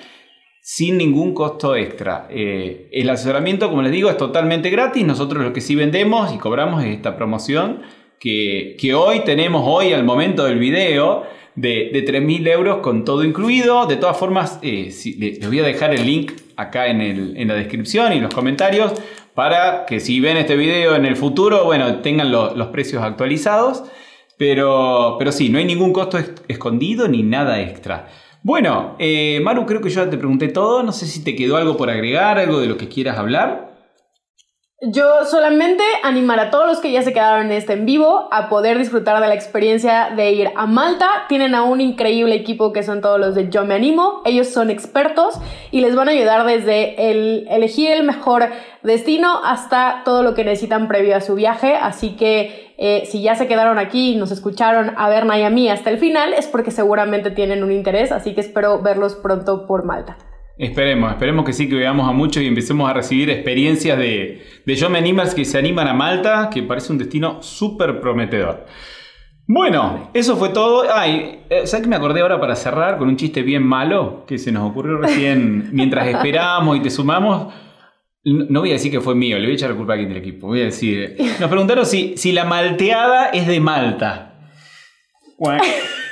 sin 0.61 0.96
ningún 0.96 1.35
costo 1.35 1.74
extra. 1.74 2.28
Eh, 2.31 2.88
el 2.92 3.11
asesoramiento, 3.11 3.68
como 3.68 3.83
les 3.83 3.90
digo, 3.90 4.11
es 4.11 4.16
totalmente 4.16 4.70
gratis, 4.70 5.04
nosotros 5.04 5.42
lo 5.42 5.52
que 5.52 5.61
sí 5.61 5.74
vendemos 5.74 6.33
y 6.33 6.38
cobramos 6.38 6.85
es 6.85 6.94
esta 6.94 7.16
promoción 7.16 7.83
que, 8.20 8.76
que 8.81 8.94
hoy 8.94 9.24
tenemos, 9.24 9.64
hoy 9.66 9.92
al 9.92 10.04
momento 10.04 10.44
del 10.44 10.61
video, 10.61 11.24
de, 11.61 11.90
de 11.92 12.05
3.000 12.05 12.49
euros 12.49 12.79
con 12.79 13.05
todo 13.05 13.25
incluido. 13.25 13.87
De 13.87 13.97
todas 13.97 14.16
formas, 14.16 14.59
eh, 14.62 14.92
les 15.18 15.47
voy 15.47 15.59
a 15.59 15.64
dejar 15.64 15.92
el 15.92 16.07
link 16.07 16.33
acá 16.57 16.87
en, 16.87 17.01
el, 17.01 17.37
en, 17.37 17.49
la 17.49 17.55
descripción 17.55 18.12
y 18.12 18.16
en 18.16 18.23
los 18.23 18.35
comentarios 18.35 18.92
para 19.35 19.87
que 19.87 20.01
si 20.01 20.21
ven 20.21 20.37
este 20.37 20.57
video 20.57 20.97
en 20.97 21.05
el 21.05 21.16
futuro, 21.16 21.64
bueno, 21.64 22.01
tengan 22.01 22.31
los 22.31 22.68
precios 22.68 23.03
actualizados. 23.03 23.85
Pero, 24.37 25.16
pero 25.18 25.33
sí, 25.33 25.49
no 25.49 25.59
hay 25.59 25.64
ningún 25.64 25.92
costo 25.92 26.18
escondido 26.47 27.09
ni 27.09 27.25
nada 27.25 27.61
extra. 27.61 28.09
Bueno, 28.44 28.94
eh, 29.01 29.40
Maru, 29.42 29.66
creo 29.66 29.81
que 29.81 29.90
yo 29.90 30.05
ya 30.05 30.11
te 30.11 30.16
pregunté 30.16 30.49
todo. 30.49 30.85
No 30.85 30.92
sé 30.92 31.07
si 31.07 31.25
te 31.25 31.35
quedó 31.35 31.57
algo 31.57 31.77
por 31.77 31.90
agregar, 31.90 32.38
algo 32.38 32.61
de 32.61 32.68
lo 32.68 32.77
que 32.77 32.88
quieras 32.88 33.18
hablar. 33.18 33.67
Yo 34.81 35.25
solamente 35.25 35.83
animar 36.05 36.38
a 36.38 36.53
todos 36.53 36.69
los 36.69 36.79
que 36.79 36.93
ya 36.93 37.03
se 37.03 37.12
quedaron 37.12 37.47
en 37.47 37.51
este 37.51 37.73
en 37.73 37.85
vivo 37.85 38.29
a 38.31 38.49
poder 38.49 38.79
disfrutar 38.79 39.21
de 39.21 39.27
la 39.27 39.35
experiencia 39.35 40.11
de 40.14 40.31
ir 40.31 40.51
a 40.55 40.67
Malta. 40.67 41.09
Tienen 41.29 41.57
a 41.57 41.64
un 41.64 41.81
increíble 41.81 42.37
equipo 42.37 42.73
que 42.73 42.85
son 42.85 43.01
todos 43.01 43.19
los 43.19 43.35
de 43.35 43.49
Yo 43.49 43.64
Me 43.64 43.75
Animo. 43.75 44.23
Ellos 44.25 44.47
son 44.47 44.71
expertos 44.71 45.35
y 45.73 45.81
les 45.81 45.97
van 45.97 46.07
a 46.07 46.12
ayudar 46.12 46.47
desde 46.47 47.11
el 47.11 47.49
elegir 47.51 47.91
el 47.91 48.05
mejor 48.05 48.51
destino 48.85 49.41
hasta 49.45 50.03
todo 50.05 50.23
lo 50.23 50.35
que 50.35 50.45
necesitan 50.45 50.87
previo 50.87 51.17
a 51.17 51.23
su 51.23 51.35
viaje. 51.35 51.75
Así 51.75 52.11
que 52.11 52.73
eh, 52.79 53.03
si 53.07 53.21
ya 53.21 53.35
se 53.35 53.49
quedaron 53.49 53.81
aquí 53.81 54.12
y 54.12 54.17
nos 54.17 54.31
escucharon 54.31 54.95
a 54.97 55.09
Berna 55.09 55.41
y 55.41 55.69
hasta 55.71 55.91
el 55.91 55.99
final 55.99 56.35
es 56.35 56.47
porque 56.47 56.71
seguramente 56.71 57.33
tienen 57.33 57.64
un 57.64 57.73
interés. 57.73 58.12
Así 58.12 58.33
que 58.33 58.43
espero 58.43 58.81
verlos 58.81 59.17
pronto 59.17 59.67
por 59.67 59.85
Malta. 59.85 60.17
Esperemos, 60.59 61.12
esperemos 61.12 61.44
que 61.44 61.53
sí, 61.53 61.68
que 61.68 61.77
veamos 61.77 62.09
a 62.09 62.12
muchos 62.12 62.42
y 62.42 62.47
empecemos 62.47 62.90
a 62.90 62.92
recibir 62.92 63.31
experiencias 63.31 63.97
de, 63.97 64.42
de 64.66 64.75
Yo 64.75 64.90
Me 64.90 64.99
Animas 64.99 65.33
que 65.33 65.44
se 65.44 65.57
animan 65.57 65.87
a 65.87 65.94
Malta, 65.94 66.51
que 66.53 66.64
parece 66.64 66.90
un 66.90 66.99
destino 66.99 67.40
súper 67.42 68.01
prometedor. 68.01 68.66
Bueno, 69.47 70.11
eso 70.12 70.37
fue 70.37 70.49
todo. 70.49 70.85
Ay, 70.92 71.44
eh, 71.49 71.66
¿sabes 71.66 71.85
que 71.85 71.88
me 71.88 71.94
acordé 71.94 72.21
ahora 72.23 72.40
para 72.40 72.57
cerrar 72.57 72.99
con 72.99 73.09
un 73.09 73.16
chiste 73.16 73.42
bien 73.42 73.62
malo 73.62 74.25
que 74.27 74.37
se 74.37 74.51
nos 74.51 74.68
ocurrió 74.68 74.99
recién 74.99 75.68
mientras 75.73 76.09
esperamos 76.09 76.77
y 76.77 76.81
te 76.81 76.90
sumamos? 76.90 77.55
No 78.25 78.61
voy 78.61 78.71
a 78.71 78.75
decir 78.75 78.90
que 78.90 79.01
fue 79.01 79.14
mío, 79.14 79.38
le 79.38 79.44
voy 79.44 79.53
a 79.53 79.55
echar 79.55 79.71
la 79.71 79.77
culpa 79.77 79.92
a 79.92 79.94
alguien 79.94 80.12
del 80.12 80.18
equipo. 80.18 80.49
Voy 80.49 80.61
a 80.61 80.64
decir. 80.64 81.16
Nos 81.40 81.49
preguntaron 81.49 81.87
si, 81.87 82.14
si 82.16 82.33
la 82.33 82.44
malteada 82.44 83.31
es 83.31 83.47
de 83.47 83.61
Malta. 83.61 84.25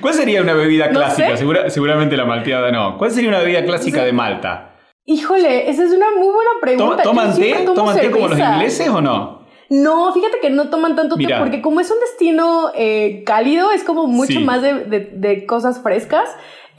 ¿Cuál 0.00 0.14
sería 0.14 0.42
una 0.42 0.54
bebida 0.54 0.90
clásica? 0.90 1.36
seguramente 1.68 2.16
la 2.16 2.24
malteada 2.24 2.70
no. 2.70 2.98
¿Cuál 2.98 3.10
sería 3.10 3.28
una 3.28 3.40
bebida 3.40 3.64
clásica 3.64 4.04
de 4.04 4.12
Malta? 4.12 4.72
Híjole, 5.04 5.70
esa 5.70 5.84
es 5.84 5.92
una 5.92 6.06
muy 6.18 6.32
buena 6.32 6.50
pregunta. 6.60 7.02
¿Toman 7.02 7.34
té? 7.36 7.64
¿Toman 7.64 7.96
té 7.96 8.10
como 8.10 8.28
los 8.28 8.38
ingleses 8.38 8.88
o 8.88 9.00
no? 9.00 9.46
No, 9.68 10.12
fíjate 10.12 10.38
que 10.40 10.50
no 10.50 10.68
toman 10.68 10.94
tanto 10.94 11.16
té 11.16 11.26
porque 11.38 11.60
como 11.60 11.80
es 11.80 11.90
un 11.90 11.98
destino 12.00 12.70
eh, 12.74 13.22
cálido, 13.24 13.72
es 13.72 13.82
como 13.84 14.06
mucho 14.06 14.40
más 14.40 14.62
de, 14.62 15.44
cosas 15.46 15.82
frescas. 15.82 16.28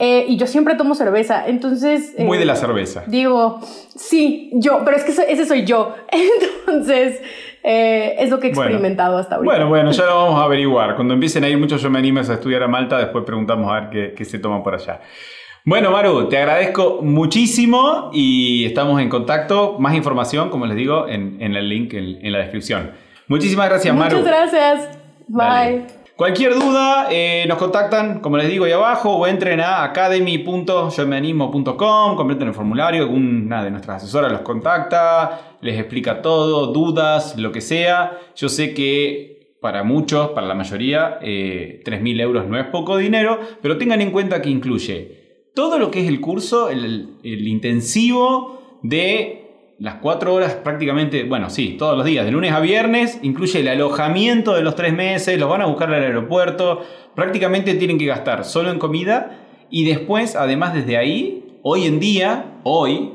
Eh, 0.00 0.26
y 0.28 0.36
yo 0.36 0.46
siempre 0.46 0.76
tomo 0.76 0.94
cerveza, 0.94 1.48
entonces... 1.48 2.14
Muy 2.18 2.38
de 2.38 2.44
la 2.44 2.52
eh, 2.52 2.56
cerveza. 2.56 3.02
Digo, 3.06 3.60
sí, 3.96 4.50
yo, 4.54 4.82
pero 4.84 4.96
es 4.96 5.02
que 5.02 5.10
ese 5.10 5.44
soy 5.44 5.64
yo. 5.64 5.94
Entonces, 6.68 7.20
eh, 7.64 8.14
es 8.18 8.30
lo 8.30 8.38
que 8.38 8.46
he 8.46 8.50
experimentado 8.50 9.18
hasta 9.18 9.36
ahorita. 9.36 9.52
Bueno, 9.52 9.68
bueno, 9.68 9.90
ya 9.90 10.04
lo 10.04 10.14
vamos 10.24 10.40
a 10.40 10.44
averiguar. 10.44 10.94
Cuando 10.94 11.14
empiecen 11.14 11.42
a 11.42 11.48
ir 11.48 11.58
muchos 11.58 11.82
yo 11.82 11.90
me 11.90 11.98
animes 11.98 12.30
a 12.30 12.34
estudiar 12.34 12.62
a 12.62 12.68
Malta, 12.68 12.98
después 12.98 13.24
preguntamos 13.24 13.70
a 13.72 13.80
ver 13.80 14.14
qué, 14.14 14.24
se 14.24 14.38
toma 14.38 14.62
por 14.62 14.74
allá. 14.74 15.00
Bueno, 15.64 15.90
Maru, 15.90 16.28
te 16.28 16.38
agradezco 16.38 17.00
muchísimo 17.02 18.10
y 18.12 18.64
estamos 18.66 19.02
en 19.02 19.08
contacto. 19.08 19.76
Más 19.80 19.94
información, 19.94 20.48
como 20.48 20.64
les 20.66 20.76
digo, 20.76 21.08
en, 21.08 21.42
el 21.42 21.68
link 21.68 21.92
en, 21.92 22.32
la 22.32 22.38
descripción. 22.38 22.92
Muchísimas 23.26 23.68
gracias, 23.68 23.94
Maru. 23.94 24.18
Muchas 24.18 24.50
gracias. 24.52 24.98
Bye. 25.26 25.97
Cualquier 26.18 26.54
duda, 26.54 27.06
eh, 27.12 27.44
nos 27.46 27.58
contactan, 27.58 28.18
como 28.18 28.38
les 28.38 28.48
digo, 28.48 28.64
ahí 28.64 28.72
abajo, 28.72 29.12
o 29.12 29.24
entren 29.28 29.60
a 29.60 29.84
academy.yomeanimo.com, 29.84 32.16
completen 32.16 32.48
el 32.48 32.54
formulario, 32.54 33.08
una 33.08 33.62
de 33.62 33.70
nuestras 33.70 34.02
asesoras 34.02 34.32
los 34.32 34.40
contacta, 34.40 35.58
les 35.60 35.78
explica 35.78 36.20
todo, 36.20 36.72
dudas, 36.72 37.36
lo 37.36 37.52
que 37.52 37.60
sea. 37.60 38.18
Yo 38.34 38.48
sé 38.48 38.74
que 38.74 39.54
para 39.60 39.84
muchos, 39.84 40.30
para 40.30 40.48
la 40.48 40.56
mayoría, 40.56 41.20
eh, 41.22 41.82
3.000 41.84 42.20
euros 42.20 42.48
no 42.48 42.58
es 42.58 42.66
poco 42.66 42.96
dinero, 42.96 43.38
pero 43.62 43.78
tengan 43.78 44.00
en 44.00 44.10
cuenta 44.10 44.42
que 44.42 44.50
incluye 44.50 45.52
todo 45.54 45.78
lo 45.78 45.92
que 45.92 46.00
es 46.00 46.08
el 46.08 46.20
curso, 46.20 46.68
el 46.68 47.16
intensivo 47.22 48.80
de 48.82 49.37
las 49.78 49.96
cuatro 49.96 50.34
horas 50.34 50.54
prácticamente, 50.54 51.24
bueno, 51.24 51.50
sí, 51.50 51.76
todos 51.78 51.96
los 51.96 52.04
días, 52.04 52.24
de 52.24 52.32
lunes 52.32 52.52
a 52.52 52.60
viernes, 52.60 53.20
incluye 53.22 53.60
el 53.60 53.68
alojamiento 53.68 54.54
de 54.54 54.62
los 54.62 54.74
tres 54.74 54.92
meses, 54.92 55.38
los 55.38 55.48
van 55.48 55.62
a 55.62 55.66
buscar 55.66 55.92
al 55.92 56.02
aeropuerto, 56.02 56.82
prácticamente 57.14 57.74
tienen 57.74 57.98
que 57.98 58.06
gastar 58.06 58.44
solo 58.44 58.70
en 58.70 58.78
comida 58.78 59.46
y 59.70 59.84
después, 59.84 60.34
además 60.34 60.74
desde 60.74 60.96
ahí, 60.96 61.58
hoy 61.62 61.86
en 61.86 62.00
día, 62.00 62.60
hoy, 62.64 63.12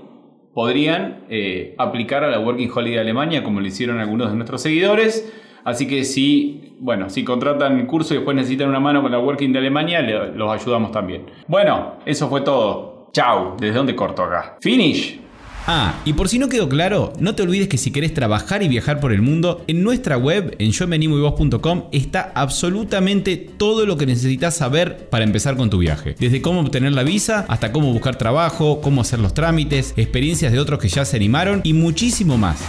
podrían 0.54 1.26
eh, 1.30 1.76
aplicar 1.78 2.24
a 2.24 2.30
la 2.30 2.40
Working 2.40 2.70
Holiday 2.74 3.00
Alemania 3.00 3.44
como 3.44 3.60
lo 3.60 3.68
hicieron 3.68 4.00
algunos 4.00 4.30
de 4.30 4.36
nuestros 4.36 4.62
seguidores. 4.62 5.34
Así 5.64 5.88
que 5.88 6.04
si, 6.04 6.76
bueno, 6.80 7.10
si 7.10 7.24
contratan 7.24 7.80
el 7.80 7.88
curso 7.88 8.14
y 8.14 8.18
después 8.18 8.36
necesitan 8.36 8.70
una 8.70 8.80
mano 8.80 9.02
con 9.02 9.12
la 9.12 9.20
Working 9.20 9.52
de 9.52 9.60
Alemania, 9.60 10.02
los 10.02 10.52
ayudamos 10.52 10.92
también. 10.92 11.26
Bueno, 11.48 11.96
eso 12.06 12.28
fue 12.30 12.42
todo. 12.42 13.10
Chao. 13.14 13.56
¿Desde 13.60 13.76
dónde 13.76 13.96
corto 13.96 14.24
acá? 14.24 14.58
Finish. 14.62 15.23
Ah, 15.66 16.02
y 16.04 16.12
por 16.14 16.28
si 16.28 16.40
no 16.40 16.50
quedó 16.50 16.68
claro, 16.68 17.14
no 17.20 17.36
te 17.36 17.44
olvides 17.44 17.70
que 17.70 17.78
si 17.78 17.92
querés 17.92 18.14
trabajar 18.14 18.64
y 18.64 18.68
viajar 18.68 19.00
por 19.00 19.14
el 19.14 19.22
mundo, 19.22 19.64
en 19.68 19.82
nuestra 19.82 20.18
web, 20.18 20.56
en 20.60 20.72
yomenimoyvos.com, 20.72 21.84
está 21.94 22.34
absolutamente 22.36 23.38
todo 23.38 23.86
lo 23.86 23.98
que 23.98 24.06
necesitas 24.06 24.58
saber 24.58 25.08
para 25.10 25.24
empezar 25.24 25.56
con 25.56 25.70
tu 25.70 25.78
viaje. 25.78 26.16
Desde 26.20 26.42
cómo 26.42 26.60
obtener 26.60 26.92
la 26.92 27.04
visa, 27.04 27.46
hasta 27.48 27.72
cómo 27.72 27.94
buscar 27.94 28.18
trabajo, 28.18 28.82
cómo 28.82 29.02
hacer 29.02 29.20
los 29.20 29.34
trámites, 29.34 29.94
experiencias 29.96 30.52
de 30.52 30.60
otros 30.60 30.80
que 30.80 30.90
ya 30.90 31.06
se 31.06 31.16
animaron 31.16 31.62
y 31.64 31.72
muchísimo 31.72 32.38
más. 32.38 32.60